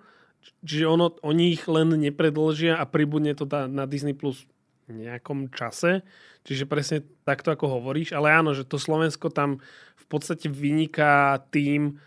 [0.63, 4.47] Čiže ono, oni ich len nepredlžia a pribudne to na Disney Plus
[4.91, 6.03] nejakom čase.
[6.47, 8.15] Čiže presne takto, ako hovoríš.
[8.15, 9.59] Ale áno, že to Slovensko tam
[9.99, 11.99] v podstate vyniká tým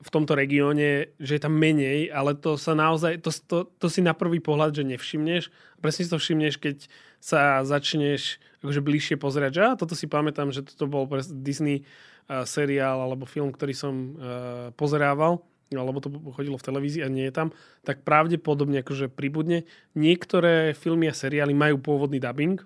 [0.00, 4.00] v tomto regióne, že je tam menej, ale to sa naozaj, to, to, to si
[4.00, 5.52] na prvý pohľad, že nevšimneš.
[5.84, 6.76] Presne si to všimneš, keď
[7.20, 11.04] sa začneš akože bližšie pozerať, že á, toto si pamätám, že toto bol
[11.44, 17.12] Disney uh, seriál alebo film, ktorý som uh, pozerával alebo to chodilo v televízii a
[17.12, 17.48] nie je tam,
[17.86, 19.68] tak pravdepodobne akože pribudne.
[19.94, 22.62] Niektoré filmy a seriály majú pôvodný dubbing,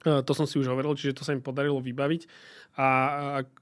[0.00, 2.22] E, to som si už hovoril, čiže to sa im podarilo vybaviť
[2.80, 2.88] a, a,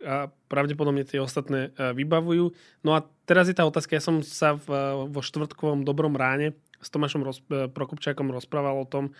[0.06, 0.14] a
[0.46, 2.54] pravdepodobne tie ostatné e, vybavujú.
[2.86, 4.70] No a teraz je tá otázka, ja som sa v,
[5.10, 9.10] vo štvrtkovom dobrom ráne s Tomášom roz, e, Prokopčákom rozprával o tom,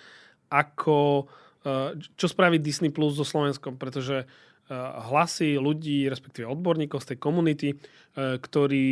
[0.49, 1.29] ako,
[2.17, 4.25] čo spraví Disney Plus so Slovenskom, pretože
[5.09, 7.69] hlasy ľudí, respektíve odborníkov z tej komunity,
[8.17, 8.89] ktorí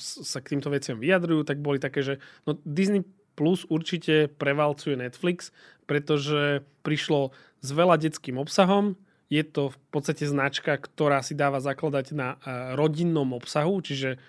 [0.00, 2.14] sa k týmto veciam vyjadrujú, tak boli také, že
[2.48, 5.50] no Disney Plus určite prevalcuje Netflix,
[5.90, 8.94] pretože prišlo s veľa detským obsahom.
[9.26, 14.22] Je to v podstate značka, ktorá si dáva zakladať na e, rodinnom obsahu, čiže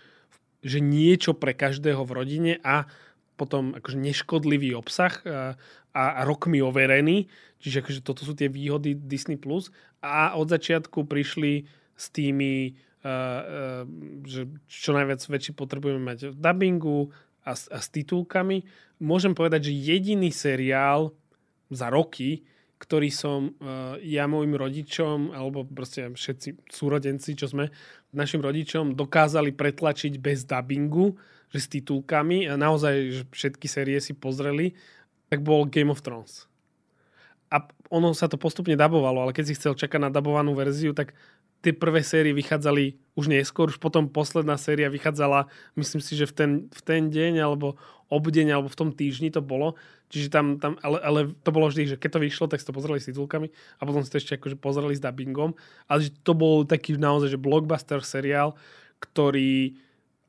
[0.65, 2.89] že niečo pre každého v rodine a
[3.37, 5.13] potom akože neškodlivý obsah
[5.95, 7.31] a, rokmi overený.
[7.63, 9.39] Čiže akože toto sú tie výhody Disney+.
[9.39, 9.71] Plus.
[10.03, 11.63] A od začiatku prišli
[11.95, 13.83] s tými, uh, uh,
[14.27, 17.15] že čo najviac väčší potrebujeme mať v dubbingu
[17.47, 18.67] a, a s titulkami.
[18.99, 21.15] Môžem povedať, že jediný seriál
[21.71, 22.43] za roky,
[22.75, 27.71] ktorý som uh, ja môjim rodičom, alebo proste všetci súrodenci, čo sme
[28.11, 31.15] našim rodičom dokázali pretlačiť bez dubbingu,
[31.55, 34.75] že s titulkami a naozaj že všetky série si pozreli,
[35.29, 36.45] tak bol Game of Thrones.
[37.53, 37.61] A
[37.93, 41.13] ono sa to postupne dabovalo, ale keď si chcel čakať na dabovanú verziu, tak
[41.65, 46.33] tie prvé série vychádzali už neskôr, už potom posledná séria vychádzala, myslím si, že v
[46.33, 47.73] ten, v ten deň, alebo
[48.13, 49.73] obdeň, alebo v tom týždni to bolo.
[50.13, 52.77] Čiže tam, tam ale, ale, to bolo vždy, že keď to vyšlo, tak si to
[52.77, 55.57] pozreli s titulkami a potom si to ešte akože pozreli s dubbingom.
[55.89, 58.53] Ale že to bol taký naozaj, že blockbuster seriál,
[59.01, 59.73] ktorý,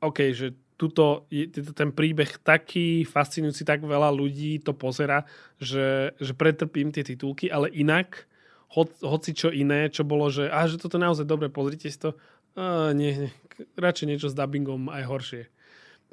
[0.01, 5.25] OK, že tuto je ten príbeh taký fascinujúci, tak veľa ľudí to pozera,
[5.57, 8.29] že, že pretrpím tie titulky, ale inak,
[8.77, 12.13] ho, hoci čo iné, čo bolo, že, a, že toto naozaj dobre, pozrite si to,
[12.53, 13.31] a, nie, nie,
[13.73, 15.43] radšej niečo s dubbingom aj horšie.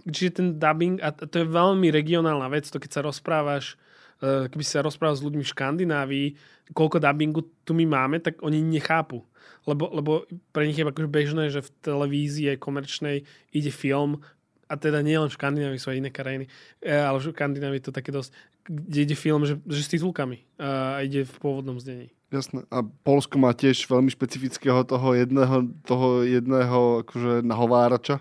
[0.09, 3.77] Čiže ten dubbing, a to je veľmi regionálna vec, to keď sa rozprávaš,
[4.19, 6.29] e, keby sa rozprával s ľuďmi v Škandinávii,
[6.73, 9.23] koľko dubbingu tu my máme, tak oni nechápu.
[9.65, 10.13] Lebo, lebo
[10.53, 14.21] pre nich je akože bežné, že v televízii komerčnej ide film
[14.69, 16.45] a teda nie len v Škandinávii, sú aj iné krajiny,
[16.81, 18.33] e, ale v Škandinávii to také dosť,
[18.65, 22.09] kde ide film, že, že s titulkami a ide v pôvodnom znení.
[22.33, 22.67] Jasné.
[22.73, 28.19] A Polsko má tiež veľmi špecifického toho jedného, toho jedného akože nahovárača.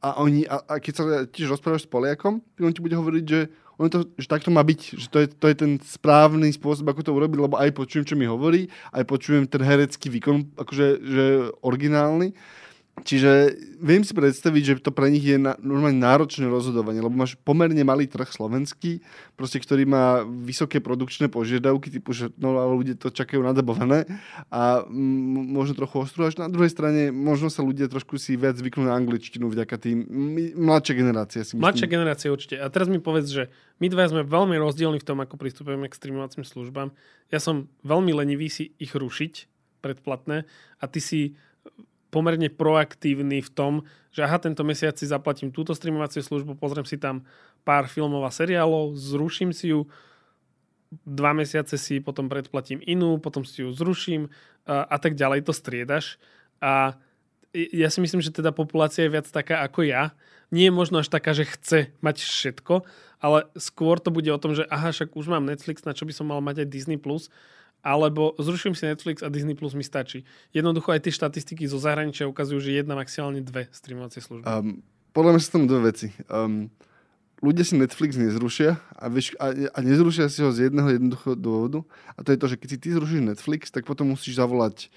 [0.00, 3.48] A, oni, a, a keď sa tiež rozprávaš s Poliakom, on ti bude hovoriť, že,
[3.80, 7.04] on to, že takto má byť, že to je, to je ten správny spôsob, ako
[7.04, 11.24] to urobiť, lebo aj počujem, čo mi hovorí, aj počujem ten herecký výkon, akože že
[11.64, 12.36] originálny.
[12.94, 17.34] Čiže viem si predstaviť, že to pre nich je na, normálne náročné rozhodovanie, lebo máš
[17.42, 19.02] pomerne malý trh slovenský,
[19.34, 24.06] proste, ktorý má vysoké produkčné požiadavky, typu, že no, ale ľudia to čakajú nadabované
[24.46, 26.22] a m- možno trochu ostrú.
[26.22, 30.06] Až na druhej strane možno sa ľudia trošku si viac zvyknú na angličtinu vďaka tým
[30.54, 31.42] mladšia generácia.
[31.42, 31.58] Si.
[31.58, 32.62] Mladšia generácia určite.
[32.62, 33.50] A teraz mi povedz, že
[33.82, 36.94] my dva sme veľmi rozdielni v tom, ako pristupujeme k streamovacím službám.
[37.34, 39.50] Ja som veľmi lenivý si ich rušiť
[39.82, 40.46] predplatné
[40.78, 41.20] a ty si
[42.14, 43.72] pomerne proaktívny v tom,
[44.14, 47.26] že aha, tento mesiac si zaplatím túto streamovaciu službu, pozriem si tam
[47.66, 49.90] pár filmov a seriálov, zruším si ju,
[51.02, 54.30] dva mesiace si potom predplatím inú, potom si ju zruším
[54.62, 56.22] a, a tak ďalej, to striedaš.
[56.62, 56.94] A
[57.54, 60.14] ja si myslím, že teda populácia je viac taká ako ja.
[60.54, 62.86] Nie je možno až taká, že chce mať všetko,
[63.18, 66.14] ale skôr to bude o tom, že aha, však už mám Netflix, na čo by
[66.14, 67.26] som mal mať aj Disney+, Plus
[67.84, 70.24] alebo zruším si Netflix a Disney Plus mi stačí.
[70.56, 74.48] Jednoducho aj tie štatistiky zo zahraničia ukazujú, že jedna maximálne dve streamovacie služby.
[74.48, 74.80] Um,
[75.12, 76.08] podľa mňa sú tam dve veci.
[76.32, 76.72] Um,
[77.44, 81.84] ľudia si Netflix nezrušia a, vieš, a, a nezrušia si ho z jedného jednoduchého dôvodu
[82.16, 84.88] a to je to, že keď si ty zrušíš Netflix, tak potom musíš zavolať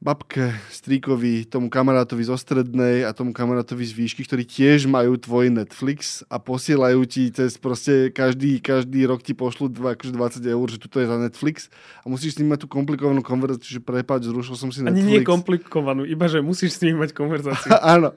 [0.00, 5.52] babke, stríkovi, tomu kamarátovi zo strednej a tomu kamarátovi z výšky, ktorí tiež majú tvoj
[5.52, 10.66] Netflix a posielajú ti cez proste každý, každý rok ti pošlu dva, akože 20 eur,
[10.72, 11.68] že tuto je za Netflix
[12.00, 15.04] a musíš s nimi mať tú komplikovanú konverzáciu, že prepáč, zrušil som si Netflix.
[15.04, 17.68] Ani nie komplikovanú, iba že musíš s nimi mať konverzáciu.
[17.92, 18.16] Áno.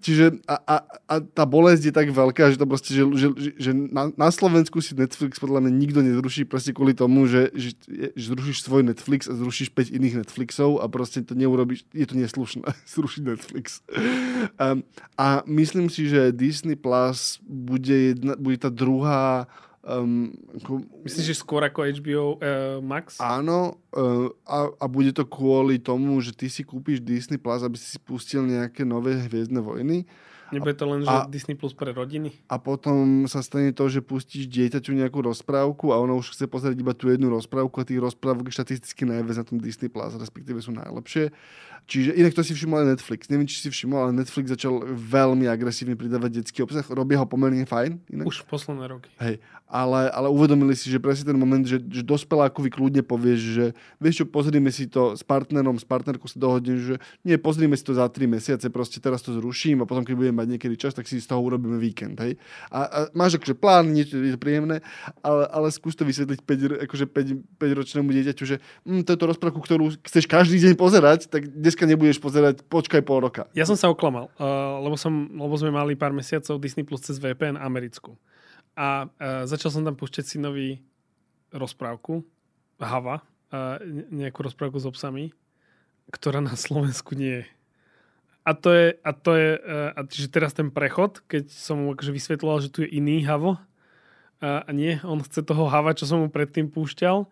[0.00, 3.28] Čiže a, a, a, tá bolesť je tak veľká, že to proste, že, že,
[3.60, 7.76] že na, na Slovensku si Netflix podľa mňa nikto nezruší proste kvôli tomu, že, že,
[8.16, 12.06] že zrušíš svoj Netflix a zrušíš 5 iných Netflixov a proste proste to neurobiš, je
[12.06, 12.62] to neslušné
[12.94, 13.82] zrušiť Netflix.
[14.62, 14.86] Um,
[15.18, 19.50] a myslím si, že Disney Plus bude, jedna, bude tá druhá
[19.80, 23.16] Um, ako, Myslíš, že skôr ako HBO uh, Max?
[23.16, 27.80] Áno, uh, a, a bude to kvôli tomu, že ty si kúpiš Disney Plus, aby
[27.80, 30.04] si pustil nejaké nové Hviezdne vojny
[30.50, 32.34] Nebude to len, že a, Disney Plus pre rodiny?
[32.50, 36.76] A potom sa stane to, že pustíš dieťaťu nejakú rozprávku a ono už chce pozrieť
[36.78, 40.74] iba tú jednu rozprávku a tých rozprávok štatisticky najviac na tom Disney Plus, respektíve sú
[40.74, 41.30] najlepšie.
[41.86, 43.28] Čiže inak to si všimol aj Netflix.
[43.32, 46.84] Neviem, či si všimol, ale Netflix začal veľmi agresívne pridávať detský obsah.
[46.90, 48.00] Robia ho pomerne fajn.
[48.10, 48.26] Inak.
[48.26, 49.08] Už posledné roky.
[49.22, 49.40] Hej.
[49.70, 53.64] Ale, ale uvedomili si, že presne ten moment, že, že dospelákovi kľudne povieš, že
[54.02, 57.86] vieš čo, pozrime si to s partnerom, s partnerkou sa dohodne, že nie, pozrime si
[57.86, 60.90] to za 3 mesiace, proste teraz to zruším a potom, keď budem mať niekedy čas,
[60.90, 62.18] tak si z toho urobíme víkend.
[62.18, 62.34] Hej.
[62.66, 64.82] A, a máš akože plán, niečo je to príjemné,
[65.22, 69.62] ale, ale skús to vysvetliť 5, akože 5, 5 ročnému dieťaťu, že hm, toto rozprávku,
[69.62, 73.46] ktorú chceš každý deň pozerať, tak dneska nebudeš pozerať, počkaj pol roka.
[73.54, 77.22] Ja som sa oklamal, uh, lebo, som, lebo sme mali pár mesiacov Disney Plus cez
[77.22, 78.18] VPN americkú.
[78.74, 80.42] A uh, začal som tam púšťať si
[81.54, 82.26] rozprávku,
[82.82, 83.22] Hava,
[83.54, 83.78] uh,
[84.10, 85.30] nejakú rozprávku s obsami,
[86.10, 87.46] ktorá na Slovensku nie je.
[88.42, 91.94] A to je, a to je uh, a čiže teraz ten prechod, keď som mu
[91.94, 93.62] akože vysvetloval, že tu je iný Havo,
[94.40, 97.28] a nie, on chce toho Hava, čo som mu predtým púšťal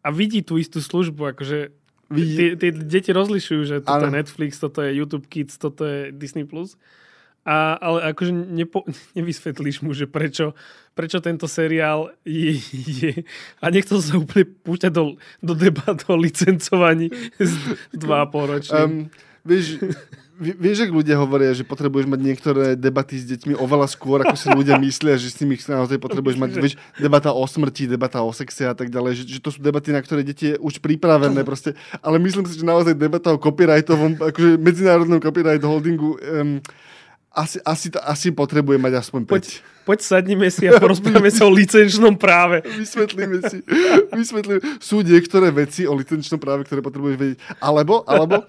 [0.00, 1.68] a vidí tú istú službu, akože
[2.06, 4.14] Tie deti rozlišujú, že toto ano.
[4.14, 6.46] je Netflix, toto je YouTube Kids, toto je Disney+.
[6.46, 6.78] Plus.
[7.46, 8.82] A, ale akože nepo,
[9.18, 10.58] nevysvetlíš mu, že prečo,
[10.98, 13.12] prečo tento seriál je, je
[13.62, 17.54] a nechcel sa úplne púšťať do, do debat o licencovaní z
[18.02, 18.82] dva ročne.
[18.82, 18.94] Um,
[19.46, 19.78] vieš,
[20.36, 24.52] Vieš, ak ľudia hovoria, že potrebuješ mať niektoré debaty s deťmi oveľa skôr, ako si
[24.52, 28.68] ľudia myslia, že s nimi naozaj potrebuješ mať vieš, debata o smrti, debata o sexe
[28.68, 31.72] a tak ďalej, že, že to sú debaty, na ktoré deti je už pripravené proste.
[32.04, 36.60] Ale myslím si, že naozaj debata o copyrightovom, akože medzinárodnom copyright holdingu um,
[37.32, 39.32] asi, asi, asi potrebuje mať aspoň 5.
[39.32, 39.44] Poď,
[39.88, 42.60] poď sadnime si a porozprávame sa o licenčnom práve.
[42.76, 43.64] Vysvetlíme si.
[44.12, 44.60] Vysvetlíme.
[44.84, 47.38] Sú niektoré veci o licenčnom práve, ktoré potrebuješ vedieť.
[47.60, 48.44] Alebo, alebo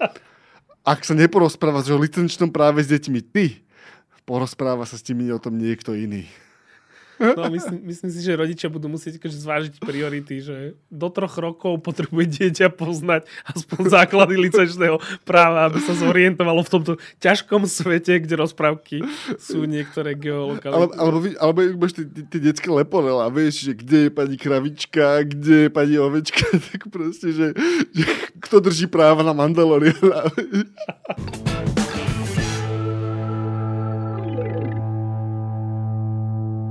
[0.87, 3.59] ak sa neporozprávaš o licenčnom práve s deťmi ty,
[4.23, 6.23] porozpráva sa s tými o tom niekto iný.
[7.17, 10.57] No, myslím, myslím si, že rodičia budú musieť akože zvážiť priority, že
[10.93, 16.93] do troch rokov potrebuje dieťa poznať aspoň základy licenčného práva, aby sa zorientovalo v tomto
[17.17, 19.01] ťažkom svete, kde rozprávky
[19.41, 20.77] sú niektoré geolokality.
[20.77, 25.55] Ale, alebo, alebo máš tie, tie detské leporela, vieš, že kde je pani kravička, kde
[25.67, 27.47] je pani ovečka, tak proste, že,
[27.97, 28.05] že
[28.37, 30.29] kto drží práva na Mandaloriana.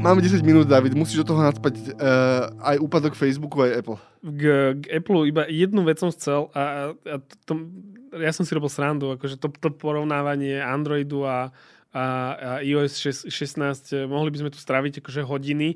[0.07, 3.99] Máme 10 minút, David, musíš do toho nadspať uh, aj úpadok Facebooku, aj Apple.
[4.23, 4.43] K,
[4.79, 7.67] k Apple iba jednu vec som chcel a, a to,
[8.15, 11.51] ja som si robil srandu, akože to, to porovnávanie Androidu a,
[11.91, 12.05] a,
[12.39, 15.75] a iOS 16, mohli by sme tu stráviť akože hodiny,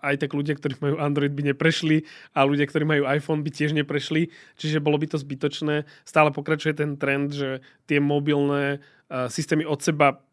[0.00, 3.76] aj tak ľudia, ktorí majú Android by neprešli a ľudia, ktorí majú iPhone by tiež
[3.76, 5.84] neprešli, čiže bolo by to zbytočné.
[6.08, 8.80] Stále pokračuje ten trend, že tie mobilné
[9.14, 10.24] systémy od seba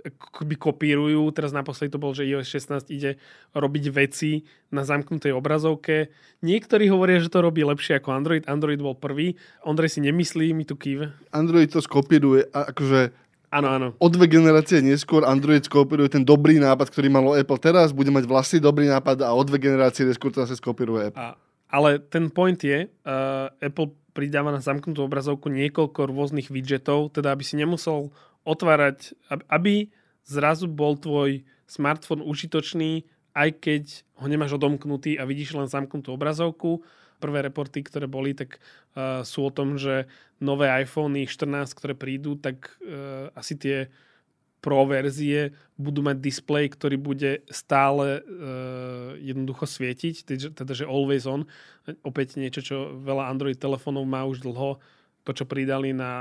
[0.42, 1.28] by kopírujú.
[1.36, 3.20] Teraz naposledy to bol, že iOS 16 ide
[3.52, 6.10] robiť veci na zamknutej obrazovke.
[6.42, 8.48] Niektorí hovoria, že to robí lepšie ako Android.
[8.48, 9.36] Android bol prvý.
[9.68, 11.12] Ondrej si nemyslí, mi tu kýve.
[11.36, 13.14] Android to skopíruje, akože
[13.52, 13.88] Áno, áno.
[14.00, 18.24] O dve generácie neskôr Android skopíruje ten dobrý nápad, ktorý malo Apple teraz, bude mať
[18.24, 21.20] vlastný dobrý nápad a o dve generácie neskôr to zase skopíruje Apple.
[21.20, 21.36] A,
[21.68, 27.44] ale ten point je, uh, Apple pridáva na zamknutú obrazovku niekoľko rôznych widgetov, teda aby
[27.44, 28.16] si nemusel
[28.48, 29.20] otvárať,
[29.52, 29.92] aby
[30.24, 33.84] zrazu bol tvoj smartfón užitočný, aj keď
[34.20, 36.84] ho nemáš odomknutý a vidíš len zamknutú obrazovku.
[37.22, 38.58] Prvé reporty, ktoré boli, tak
[38.98, 40.10] uh, sú o tom, že
[40.42, 43.78] nové iPhony 14, ktoré prídu, tak uh, asi tie
[44.62, 50.22] Pro verzie budú mať display, ktorý bude stále uh, jednoducho svietiť,
[50.54, 51.50] teda že always on.
[52.06, 54.78] Opäť niečo, čo veľa Android telefónov má už dlho
[55.26, 56.14] to, čo pridali na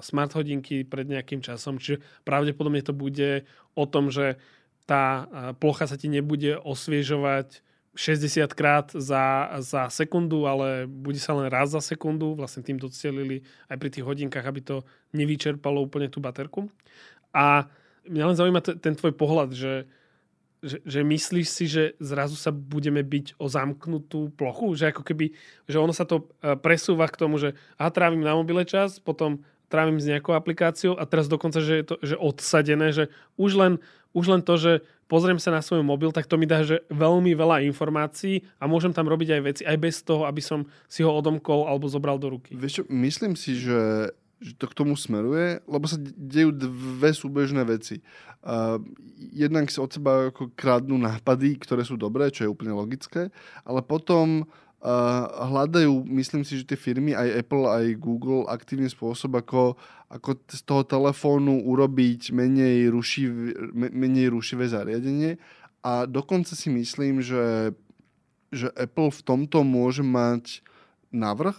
[0.00, 1.76] smart hodinky pred nejakým časom.
[1.76, 3.44] Čiže pravdepodobne to bude
[3.76, 4.40] o tom, že
[4.88, 5.28] tá
[5.60, 7.60] plocha sa ti nebude osviežovať
[7.96, 12.36] 60 krát za, za sekundu, ale bude sa len raz za sekundu.
[12.36, 13.42] Vlastne tým docielili
[13.72, 14.76] aj pri tých hodinkách, aby to
[15.16, 16.68] nevyčerpalo úplne tú baterku.
[17.32, 17.66] A
[18.04, 19.88] mňa len zaujíma t- ten tvoj pohľad, že
[20.64, 24.72] že, že myslíš si, že zrazu sa budeme byť o zamknutú plochu?
[24.74, 25.26] Že ako keby,
[25.68, 29.44] že ono sa to e, presúva k tomu, že aha, trávim na mobile čas, potom
[29.68, 33.72] trávim s nejakou aplikáciou a teraz dokonca, že je to že odsadené, že už len,
[34.14, 34.72] už len to, že
[35.06, 38.90] pozriem sa na svoj mobil, tak to mi dá že veľmi veľa informácií a môžem
[38.90, 42.34] tam robiť aj veci, aj bez toho, aby som si ho odomkol alebo zobral do
[42.34, 42.54] ruky.
[42.54, 47.64] Vieš čo, myslím si, že že to k tomu smeruje, lebo sa dejú dve súbežné
[47.64, 48.04] veci.
[48.44, 48.76] Uh,
[49.32, 53.32] jednak si od seba ako kradnú nápady, ktoré sú dobré, čo je úplne logické,
[53.64, 54.44] ale potom
[54.84, 59.74] hľadajú, myslím si, že tie firmy, aj Apple, aj Google, aktívny spôsob, ako,
[60.12, 63.30] ako z toho telefónu urobiť menej, rušiv,
[63.72, 65.40] menej rušivé zariadenie.
[65.80, 67.72] A dokonca si myslím, že,
[68.52, 70.60] že Apple v tomto môže mať
[71.10, 71.56] navrh,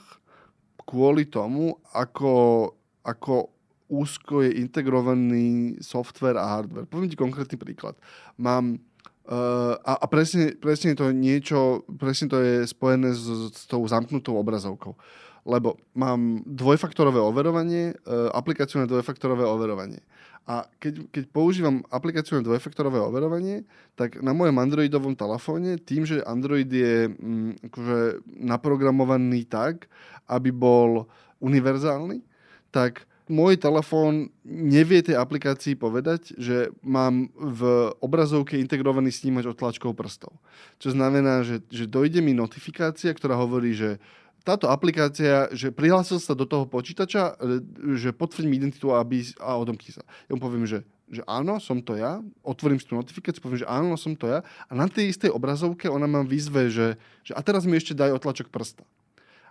[0.88, 2.72] kvôli tomu, ako,
[3.04, 3.52] ako
[3.92, 6.88] úzko je integrovaný software a hardware.
[6.88, 7.96] Poviem ti konkrétny príklad.
[8.40, 8.80] Mám
[9.28, 14.40] Uh, a, a presne, presne to niečo, presne to je spojené s, s tou zamknutou
[14.40, 14.96] obrazovkou.
[15.44, 20.00] Lebo mám dvojfaktorové overovanie, uh, aplikáciu na dvojfaktorové overovanie.
[20.48, 23.68] A keď, keď používam aplikáciu na dvojfaktorové overovanie,
[24.00, 28.00] tak na mojom Androidovom telefóne, tým, že Android je mm, akože
[28.48, 29.92] naprogramovaný tak,
[30.32, 31.12] aby bol
[31.44, 32.24] univerzálny,
[32.72, 39.96] tak môj telefón nevie tej aplikácii povedať, že mám v obrazovke integrovaný snímač od tlačkov
[39.96, 40.36] prstov.
[40.80, 44.00] Čo znamená, že, že dojde mi notifikácia, ktorá hovorí, že
[44.48, 47.60] táto aplikácia, že prihlásil sa do toho počítača, e,
[48.00, 50.08] že potvrď mi identitu aby, a odomkni sa.
[50.32, 53.68] Ja mu poviem, že, že áno, som to ja, otvorím si tú notifikáciu, poviem, že
[53.68, 56.96] áno, som to ja a na tej istej obrazovke ona mám výzve, že,
[57.28, 58.88] že a teraz mi ešte daj otlačok prsta.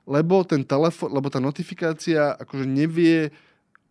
[0.09, 3.35] Lebo ten telefón, lebo tá notifikácia akože nevie,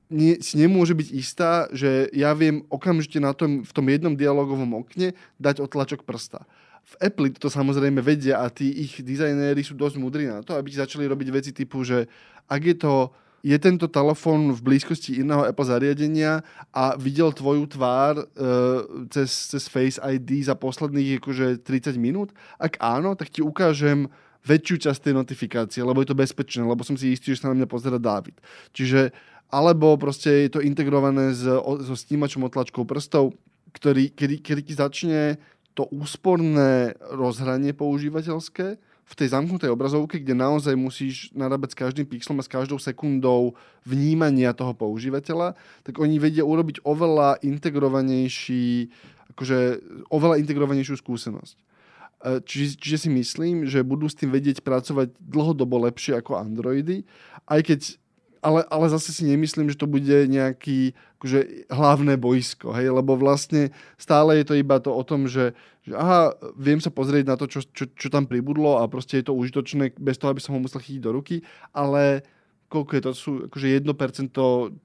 [0.09, 4.85] nie, si nemôže byť istá, že ja viem okamžite na tom, v tom jednom dialogovom
[4.85, 6.45] okne dať otlačok prsta
[6.85, 10.69] v Apple to samozrejme vedia a tí ich dizajnéri sú dosť múdri na to, aby
[10.69, 12.05] začali robiť veci typu, že
[12.45, 12.93] ak je to
[13.45, 16.41] je tento telefón v blízkosti iného Apple zariadenia
[16.73, 18.25] a videl tvoju tvár e,
[19.13, 22.33] cez, cez Face ID za posledných akože 30 minút?
[22.57, 24.09] Ak áno, tak ti ukážem
[24.41, 27.61] väčšiu časť tej notifikácie, lebo je to bezpečné, lebo som si istý, že sa na
[27.61, 28.33] mňa pozera David.
[28.73, 29.13] Čiže
[29.49, 33.37] alebo proste je to integrované so, so snímačom otlačkou prstov,
[33.75, 35.21] ktorý, kedy, kedy začne
[35.75, 42.41] to úsporné rozhranie používateľské v tej zamknutej obrazovke, kde naozaj musíš narábať s každým pixelom
[42.41, 43.53] a s každou sekundou
[43.85, 45.53] vnímania toho používateľa,
[45.85, 48.89] tak oni vedia urobiť oveľa integrovanejší,
[49.37, 49.57] akože
[50.09, 51.53] oveľa integrovanejšiu skúsenosť.
[51.53, 51.61] E,
[52.41, 57.05] čiže, čiže si myslím, že budú s tým vedieť pracovať dlhodobo lepšie ako Androidy,
[57.45, 57.79] aj keď
[58.45, 63.73] ale, ale zase si nemyslím, že to bude nejaký akože, hlavné boisko, hej, lebo vlastne
[63.97, 67.49] stále je to iba to o tom, že, že aha, viem sa pozrieť na to,
[67.49, 70.61] čo, čo, čo tam pribudlo a proste je to užitočné bez toho, aby som ho
[70.61, 71.41] musel chytiť do ruky,
[71.73, 72.21] ale
[72.69, 73.89] koľko je to, sú akože 1%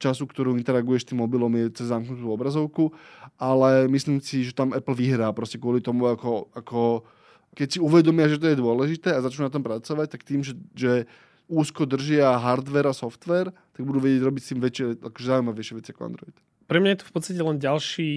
[0.00, 2.96] času, ktorú interaguješ s tým mobilom je cez zamknutú obrazovku,
[3.36, 7.04] ale myslím si, že tam Apple vyhrá proste kvôli tomu, ako, ako
[7.52, 10.56] keď si uvedomia, že to je dôležité a začnú na tom pracovať, tak tým, že,
[10.72, 11.04] že
[11.50, 15.90] úzko držia hardware a software, tak budú vedieť robiť s tým väčšie, akože zaujímavejšie veci
[15.90, 16.36] ako Android.
[16.70, 18.10] Pre mňa je to v podstate len ďalší,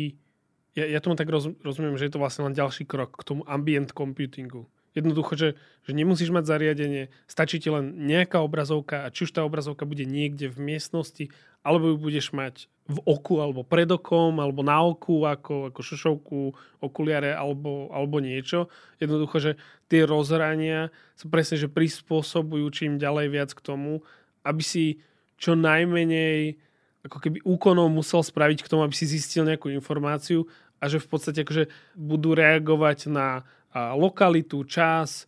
[0.77, 3.41] ja, ja tomu tak roz, rozumiem, že je to vlastne len ďalší krok k tomu
[3.49, 4.69] ambient computingu.
[4.93, 5.49] Jednoducho, že,
[5.85, 10.05] že nemusíš mať zariadenie, stačí ti len nejaká obrazovka a či už tá obrazovka bude
[10.05, 11.33] niekde v miestnosti,
[11.65, 16.39] alebo ju budeš mať v oku, alebo pred okom, alebo na oku, ako, ako šošovku,
[16.83, 18.67] okuliare, alebo, alebo niečo.
[18.99, 19.51] Jednoducho, že
[19.87, 24.03] tie rozhrania sa presne, že prispôsobujú čím ďalej viac k tomu,
[24.43, 24.99] aby si
[25.39, 26.59] čo najmenej
[27.03, 30.47] ako keby úkonov musel spraviť k tomu, aby si zistil nejakú informáciu
[30.79, 33.43] a že v podstate akože budú reagovať na
[33.75, 35.25] lokalitu, čas,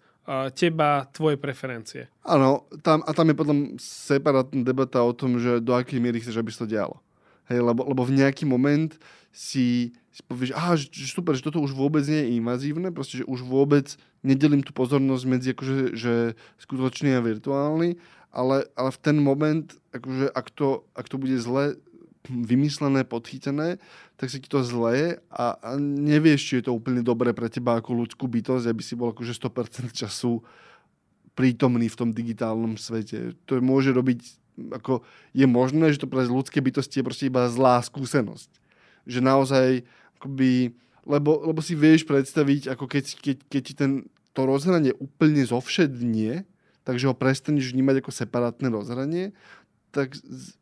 [0.58, 2.10] teba, tvoje preferencie.
[2.26, 6.42] Áno, tam, a tam je potom separátna debata o tom, že do akej miery chceš,
[6.42, 6.98] aby sa to dialo.
[7.46, 8.98] Hej, lebo, lebo v nejaký moment
[9.30, 13.30] si, si povieš, aha, že, super, že toto už vôbec nie je invazívne, proste, že
[13.30, 13.86] už vôbec
[14.26, 16.14] nedelím tú pozornosť medzi akože, že
[16.58, 18.02] skutočný a virtuálny,
[18.34, 21.78] ale, ale v ten moment, akože ak to, ak to bude zle
[22.30, 23.78] vymyslené, podchytené,
[24.16, 27.78] tak sa ti to zleje a, a nevieš, či je to úplne dobré pre teba
[27.80, 30.42] ako ľudskú bytosť, aby si bol akože 100% času
[31.36, 33.36] prítomný v tom digitálnom svete.
[33.46, 34.24] To môže robiť,
[34.72, 35.04] ako
[35.36, 38.50] je možné, že to pre ľudské bytosti je proste iba zlá skúsenosť.
[39.06, 39.68] Že naozaj,
[40.18, 40.74] akoby,
[41.06, 43.92] lebo, lebo si vieš predstaviť, ako keď, keď, keď ti ten,
[44.32, 46.48] to rozhranie úplne zovšednie,
[46.88, 49.36] takže ho prestaneš vnímať ako separátne rozhranie,
[49.96, 50.12] tak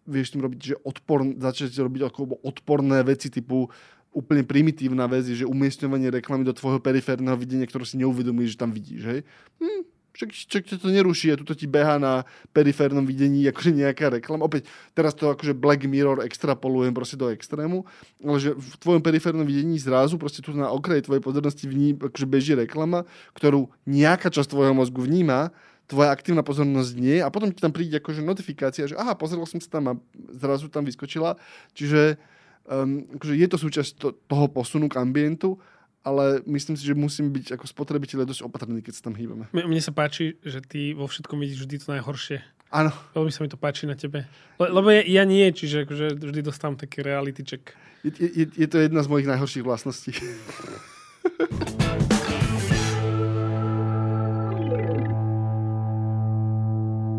[0.06, 3.74] vieš tým robiť, že odpor, začať robiť ako odporné veci typu
[4.14, 8.70] úplne primitívna vec že umiestňovanie reklamy do tvojho periférneho videnia, ktoré si neuvedomíš, že tam
[8.70, 9.20] vidíš, hej?
[9.58, 9.82] Hm,
[10.14, 12.22] však, však to neruší a tuto ti beha na
[12.54, 14.46] periférnom videní akože nejaká reklama.
[14.46, 17.82] Opäť, teraz to akože Black Mirror extrapolujem proste do extrému,
[18.22, 22.30] ale že v tvojom periférnom videní zrazu proste tu na okraji tvojej pozornosti vní, akože
[22.30, 25.50] beží reklama, ktorú nejaká časť tvojho mozgu vníma
[25.94, 29.62] tvoja aktívna pozornosť nie a potom ti tam príde akože notifikácia, že aha, pozrel som
[29.62, 29.94] sa tam a
[30.34, 31.38] zrazu tam vyskočila.
[31.78, 32.18] Čiže
[32.66, 35.62] um, akože je to súčasť to, toho posunu k ambientu,
[36.02, 39.46] ale myslím si, že musím byť ako spotrebiteľ dosť opatrný, keď sa tam hýbame.
[39.54, 42.42] Mne sa páči, že ty vo všetkom vidíš vždy to najhoršie.
[42.74, 42.90] Áno.
[43.14, 44.26] Veľmi sa mi to páči na tebe.
[44.58, 47.70] Le, lebo ja, ja nie, čiže akože vždy dostávam taký reality check.
[48.02, 50.12] Je, je, je to jedna z mojich najhorších vlastností.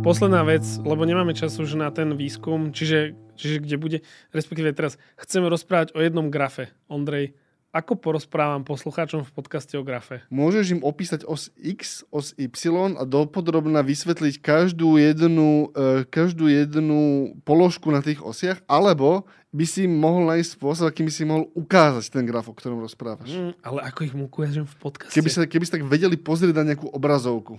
[0.05, 3.99] Posledná vec, lebo nemáme čas už na ten výskum, čiže, čiže kde bude,
[4.37, 6.69] respektíve teraz chceme rozprávať o jednom grafe.
[6.93, 7.33] Ondrej,
[7.73, 10.21] ako porozprávam poslucháčom v podcaste o grafe?
[10.29, 12.53] Môžeš im opísať os X, os Y
[13.01, 19.25] a dopodrobná vysvetliť každú jednu, uh, každú jednu položku na tých osiach, alebo
[19.57, 23.33] by si mohol nájsť spôsob, akým by si mohol ukázať ten graf, o ktorom rozprávaš.
[23.33, 25.17] Mm, ale ako ich mu ukážem v podcaste?
[25.17, 27.57] Keby sa, keby sa tak vedeli pozrieť na nejakú obrazovku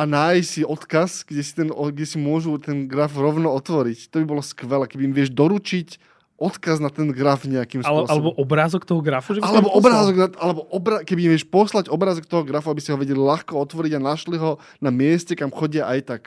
[0.00, 4.08] a nájsť si odkaz, kde si, ten, kde si môžu ten graf rovno otvoriť.
[4.08, 6.00] To by bolo skvelé, keby im vieš doručiť
[6.40, 8.08] odkaz na ten graf nejakým spôsobom.
[8.08, 9.36] Alebo obrázok toho grafu?
[9.36, 12.96] Že alebo obrázok, alebo obra, keby im vieš poslať obrázok toho grafu, aby si ho
[12.96, 16.22] vedeli ľahko otvoriť a našli ho na mieste, kam chodia aj tak.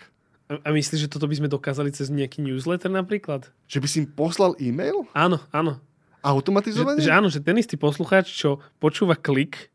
[0.54, 3.50] A A, a myslíš, že toto by sme dokázali cez nejaký newsletter napríklad?
[3.66, 5.10] Že by si im poslal e-mail?
[5.18, 5.82] Áno, áno.
[6.22, 7.02] Automatizovanie?
[7.02, 9.74] Že, že áno, že ten istý poslucháč, čo počúva klik,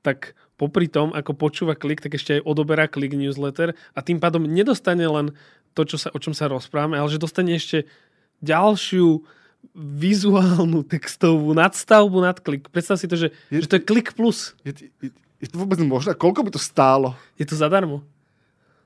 [0.00, 4.46] tak popri tom, ako počúva klik, tak ešte aj odoberá klik newsletter a tým pádom
[4.46, 5.34] nedostane len
[5.74, 7.90] to, čo sa, o čom sa rozprávame, ale že dostane ešte
[8.38, 9.26] ďalšiu
[9.74, 12.70] vizuálnu textovú nadstavbu nad klik.
[12.70, 14.54] Predstav si to, že, je, že to je klik plus.
[14.62, 15.10] Je, je,
[15.42, 16.14] je to vôbec možné?
[16.14, 17.18] Koľko by to stálo?
[17.34, 18.06] Je to zadarmo.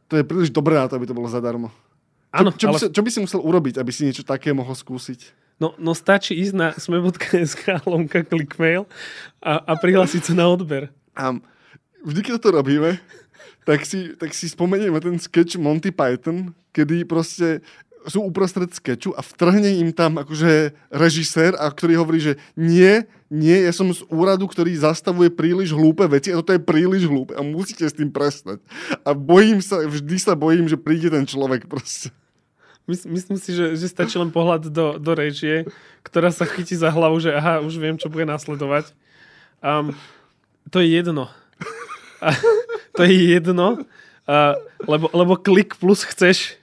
[0.09, 1.69] To je príliš dobré na to, aby to bolo zadarmo.
[2.33, 2.77] Áno, čo, čo, ale...
[2.77, 5.45] by si, čo by si musel urobiť, aby si niečo také mohol skúsiť?
[5.57, 8.85] No, no stačí ísť na sme.sk lomka clickmail
[9.41, 10.93] a, a prihlásiť sa na odber.
[11.17, 11.41] A
[12.07, 13.03] vždy, keď to robíme,
[13.67, 17.67] tak si, tak si spomenieme ten sketch Monty Python, kedy proste
[18.07, 23.67] sú uprostred sketchu a vtrhne im tam akože režisér, a ktorý hovorí, že nie, nie,
[23.67, 27.43] ja som z úradu, ktorý zastavuje príliš hlúpe veci a toto je príliš hlúpe a
[27.43, 28.63] musíte s tým prestať.
[29.03, 32.15] A bojím sa, vždy sa bojím, že príde ten človek proste.
[32.87, 35.67] Myslím si, že, že stačí len pohľad do, do režie,
[36.07, 38.95] ktorá sa chytí za hlavu, že aha, už viem, čo bude nasledovať.
[39.59, 39.91] Um,
[40.71, 41.27] to je jedno.
[42.21, 42.33] A,
[42.97, 43.85] to je jedno,
[44.27, 44.57] a,
[44.89, 46.57] lebo, lebo klik plus chceš,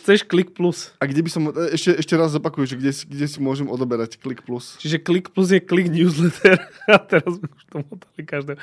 [0.00, 0.92] chceš klik plus.
[1.00, 1.42] A kde by som,
[1.72, 4.80] ešte, ešte raz zopakuju, že kde, kde si môžem odoberať klik plus.
[4.80, 6.60] Čiže klik plus je klik newsletter
[6.94, 8.58] a teraz už to modali každého.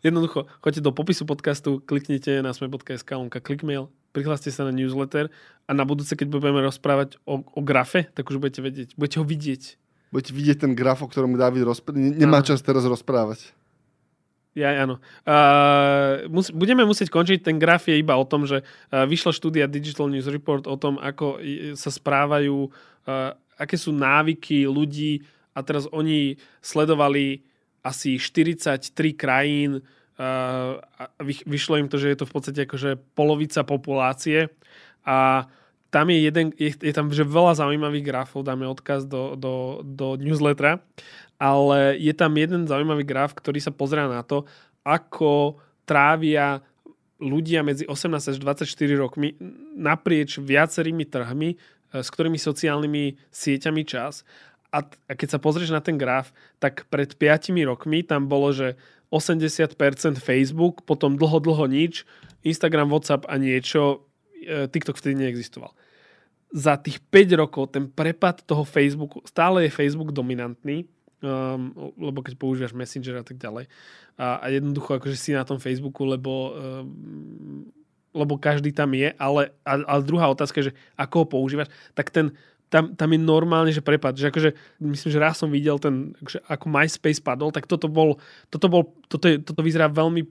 [0.00, 5.28] Jednoducho, choďte do popisu podcastu, kliknite na sme.sk, lonka clickmail, prihláste sa na newsletter
[5.68, 9.24] a na budúce, keď budeme rozprávať o, o grafe, tak už budete vedieť, budete ho
[9.28, 9.62] vidieť.
[10.10, 12.00] Budete vidieť ten graf, o ktorom David rozpráva.
[12.00, 13.52] Nemá čas teraz rozprávať.
[14.50, 14.98] Ja, áno.
[15.22, 17.46] Uh, mus, budeme musieť končiť.
[17.46, 20.98] Ten graf je iba o tom, že uh, vyšla štúdia Digital News Report o tom,
[20.98, 21.38] ako
[21.78, 25.22] sa správajú, uh, aké sú návyky ľudí
[25.54, 27.46] a teraz oni sledovali
[27.86, 31.02] asi 43 krajín uh, a
[31.46, 34.50] vyšlo im to, že je to v podstate akože polovica populácie
[35.06, 35.46] a
[35.90, 40.14] tam je, jeden, je, je tam že veľa zaujímavých grafov, dáme odkaz do, do, do
[40.14, 40.78] newslettera,
[41.40, 44.44] ale je tam jeden zaujímavý graf, ktorý sa pozerá na to,
[44.84, 45.56] ako
[45.88, 46.60] trávia
[47.16, 48.68] ľudia medzi 18 až 24
[49.00, 49.36] rokmi
[49.76, 54.28] naprieč viacerými trhmi, eh, s ktorými sociálnymi sieťami čas.
[54.70, 56.30] A, a keď sa pozrieš na ten graf,
[56.62, 58.78] tak pred 5 rokmi tam bolo, že
[59.10, 62.06] 80% Facebook, potom dlho, dlho nič,
[62.46, 64.06] Instagram, WhatsApp a niečo,
[64.38, 65.74] e, TikTok vtedy neexistoval.
[66.54, 70.86] Za tých 5 rokov ten prepad toho Facebooku, stále je Facebook dominantný,
[71.22, 73.68] um, lebo keď používaš Messenger a tak ďalej.
[74.20, 77.68] A, a jednoducho akože si na tom Facebooku, lebo, um,
[78.12, 82.34] lebo každý tam je, ale, ale druhá otázka je, že ako ho používaš, tak ten
[82.70, 84.14] tam, tam je normálne, že prepad.
[84.14, 88.22] Že akože, myslím, že raz som videl ten, akože, ako MySpace padol, tak toto bol,
[88.46, 90.22] toto, bol, toto, je, toto vyzerá veľmi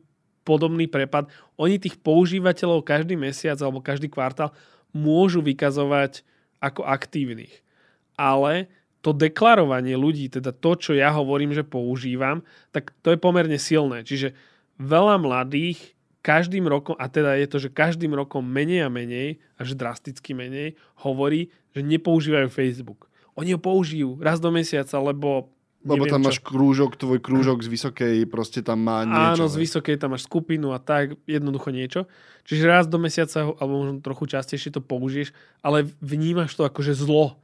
[0.48, 1.28] podobný prepad.
[1.60, 4.56] Oni tých používateľov každý mesiac alebo každý kvartál
[4.96, 6.24] môžu vykazovať
[6.64, 7.60] ako aktívnych.
[8.16, 12.44] Ale to deklarovanie ľudí, teda to, čo ja hovorím, že používam,
[12.76, 14.04] tak to je pomerne silné.
[14.04, 14.36] Čiže
[14.80, 19.80] veľa mladých každým rokom, a teda je to, že každým rokom menej a menej, až
[19.80, 23.08] drasticky menej, hovorí, že nepoužívajú Facebook.
[23.40, 25.48] Oni ho použijú raz do mesiaca, lebo
[25.80, 26.28] lebo tam čo.
[26.28, 29.40] máš krúžok, tvoj krúžok z vysokej, proste tam má niečo.
[29.40, 32.04] Áno, z vysokej tam máš skupinu a tak, jednoducho niečo.
[32.44, 35.32] Čiže raz do mesiaca, alebo možno trochu častejšie to použiješ,
[35.64, 37.40] ale vnímaš to ako že zlo.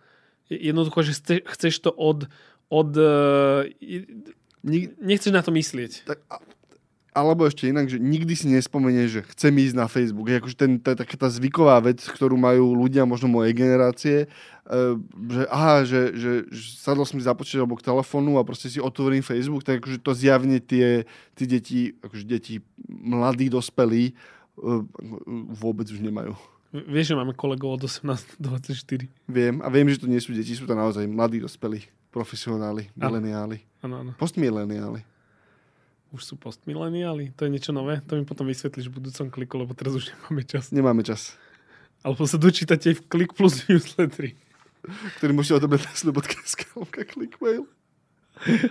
[0.49, 2.29] Jednoducho, že chceš to od...
[2.69, 2.91] od
[4.99, 6.09] nechceš na to myslieť.
[6.09, 6.19] Tak,
[7.15, 10.27] alebo ešte inak, že nikdy si nespomenie, že chcem ísť na Facebook.
[10.27, 14.17] Je akože ten, je taká tá zvyková vec, ktorú majú ľudia možno mojej generácie,
[14.67, 14.99] uh,
[15.31, 18.67] že aha, že, že, že sadol som si za počítač alebo k telefónu a proste
[18.67, 21.07] si otvorím Facebook, tak akože to zjavne tie,
[21.39, 24.83] tie deti, akože deti mladí, dospelí uh,
[25.55, 26.35] vôbec už nemajú.
[26.83, 29.07] Vieš, že máme kolegov od 18 do 24.
[29.31, 33.63] Viem a viem, že to nie sú deti, sú to naozaj mladí, dospelí, profesionáli, mileniáli,
[34.19, 35.15] postmileniáli
[36.15, 37.35] už sú postmileniáli?
[37.35, 37.99] To je niečo nové?
[38.07, 40.71] To mi potom vysvetlíš v budúcom kliku, lebo teraz už nemáme čas.
[40.71, 41.35] Nemáme čas.
[42.07, 44.39] Alebo sa dočítate v klik plus newsletteri.
[45.19, 46.61] Ktorý môžete odobrať na slu.sk
[47.43, 47.67] mail.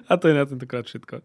[0.08, 1.20] A to je na tentokrát všetko.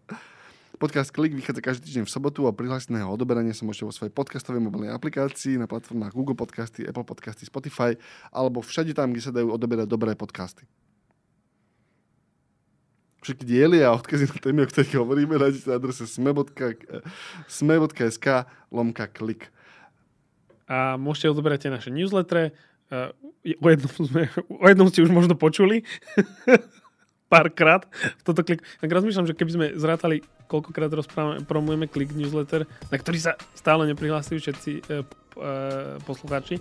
[0.80, 4.64] Podcast Klik vychádza každý týždeň v sobotu a prihláseného odoberania sa môžete vo svojej podcastovej
[4.64, 8.00] mobilnej aplikácii na platformách Google Podcasty, Apple Podcasty, Spotify
[8.32, 10.64] alebo všade tam, kde sa dajú odoberať dobré podcasty.
[13.20, 18.26] Všetky diely a odkazy na témy, o ktorých hovoríme, nájdete na adrese sme.sk
[18.72, 19.52] lomka klik.
[20.64, 22.56] A môžete odoberať naše newslettere.
[23.60, 25.84] O jednom, sme, o jednom ste už možno počuli.
[27.30, 27.86] Párkrát.
[28.26, 28.58] Toto klik.
[28.82, 30.90] Tak rozmýšľam, že keby sme zrátali, koľkokrát
[31.46, 35.02] promujeme klik newsletter, na ktorý sa stále neprihlásili všetci e, e,
[36.02, 36.58] poslucháči,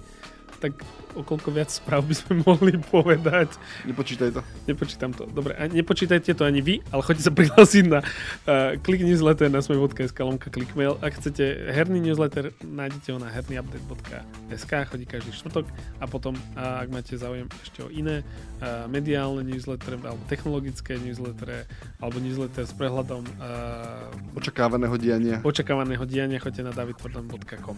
[0.59, 0.75] tak
[1.15, 3.55] okolko viac správ by sme mohli povedať.
[3.87, 4.41] Nepočítaj to.
[4.67, 5.25] Nepočítam to.
[5.25, 9.63] Dobre, a nepočítajte to ani vy, ale choďte sa prihlásiť na uh, klik newsletter na
[9.63, 10.99] smej.sk lomka klikmail.
[10.99, 15.65] Ak chcete herný newsletter, nájdete ho na hernyupdate.sk, chodí každý štvrtok
[15.97, 18.21] a potom, uh, ak máte záujem ešte o iné
[18.61, 21.65] uh, mediálne newslettere alebo technologické newslettere
[22.03, 25.37] alebo newsletter s prehľadom uh, očakávaného diania.
[25.41, 27.77] Očakávaného diania choďte na davidportland.com.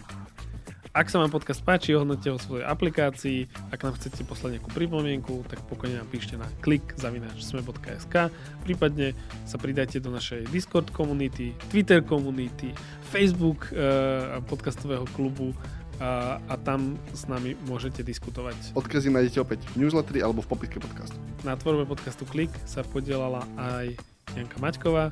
[0.92, 3.48] Ak sa vám podcast páči, hodnote ho svojej aplikácii.
[3.72, 8.28] Ak nám chcete poslať nejakú pripomienku, tak pokojne nám píšte na klik sme.sk.
[8.60, 9.16] Prípadne
[9.48, 12.76] sa pridajte do našej Discord komunity, Twitter komunity,
[13.08, 15.56] Facebook uh, podcastového klubu
[15.96, 18.76] a, a tam s nami môžete diskutovať.
[18.76, 21.16] Odkazy nájdete opäť v newsletteri alebo v popiske podcastu.
[21.40, 23.96] Na tvorbe podcastu Klik sa podielala aj
[24.36, 25.08] Janka Maťková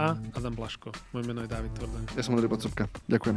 [0.00, 0.88] a Adam Blaško.
[1.12, 2.16] Moje meno je David Tvrden.
[2.16, 2.88] Ja som Andrej Podsúbka.
[3.12, 3.36] Ďakujem.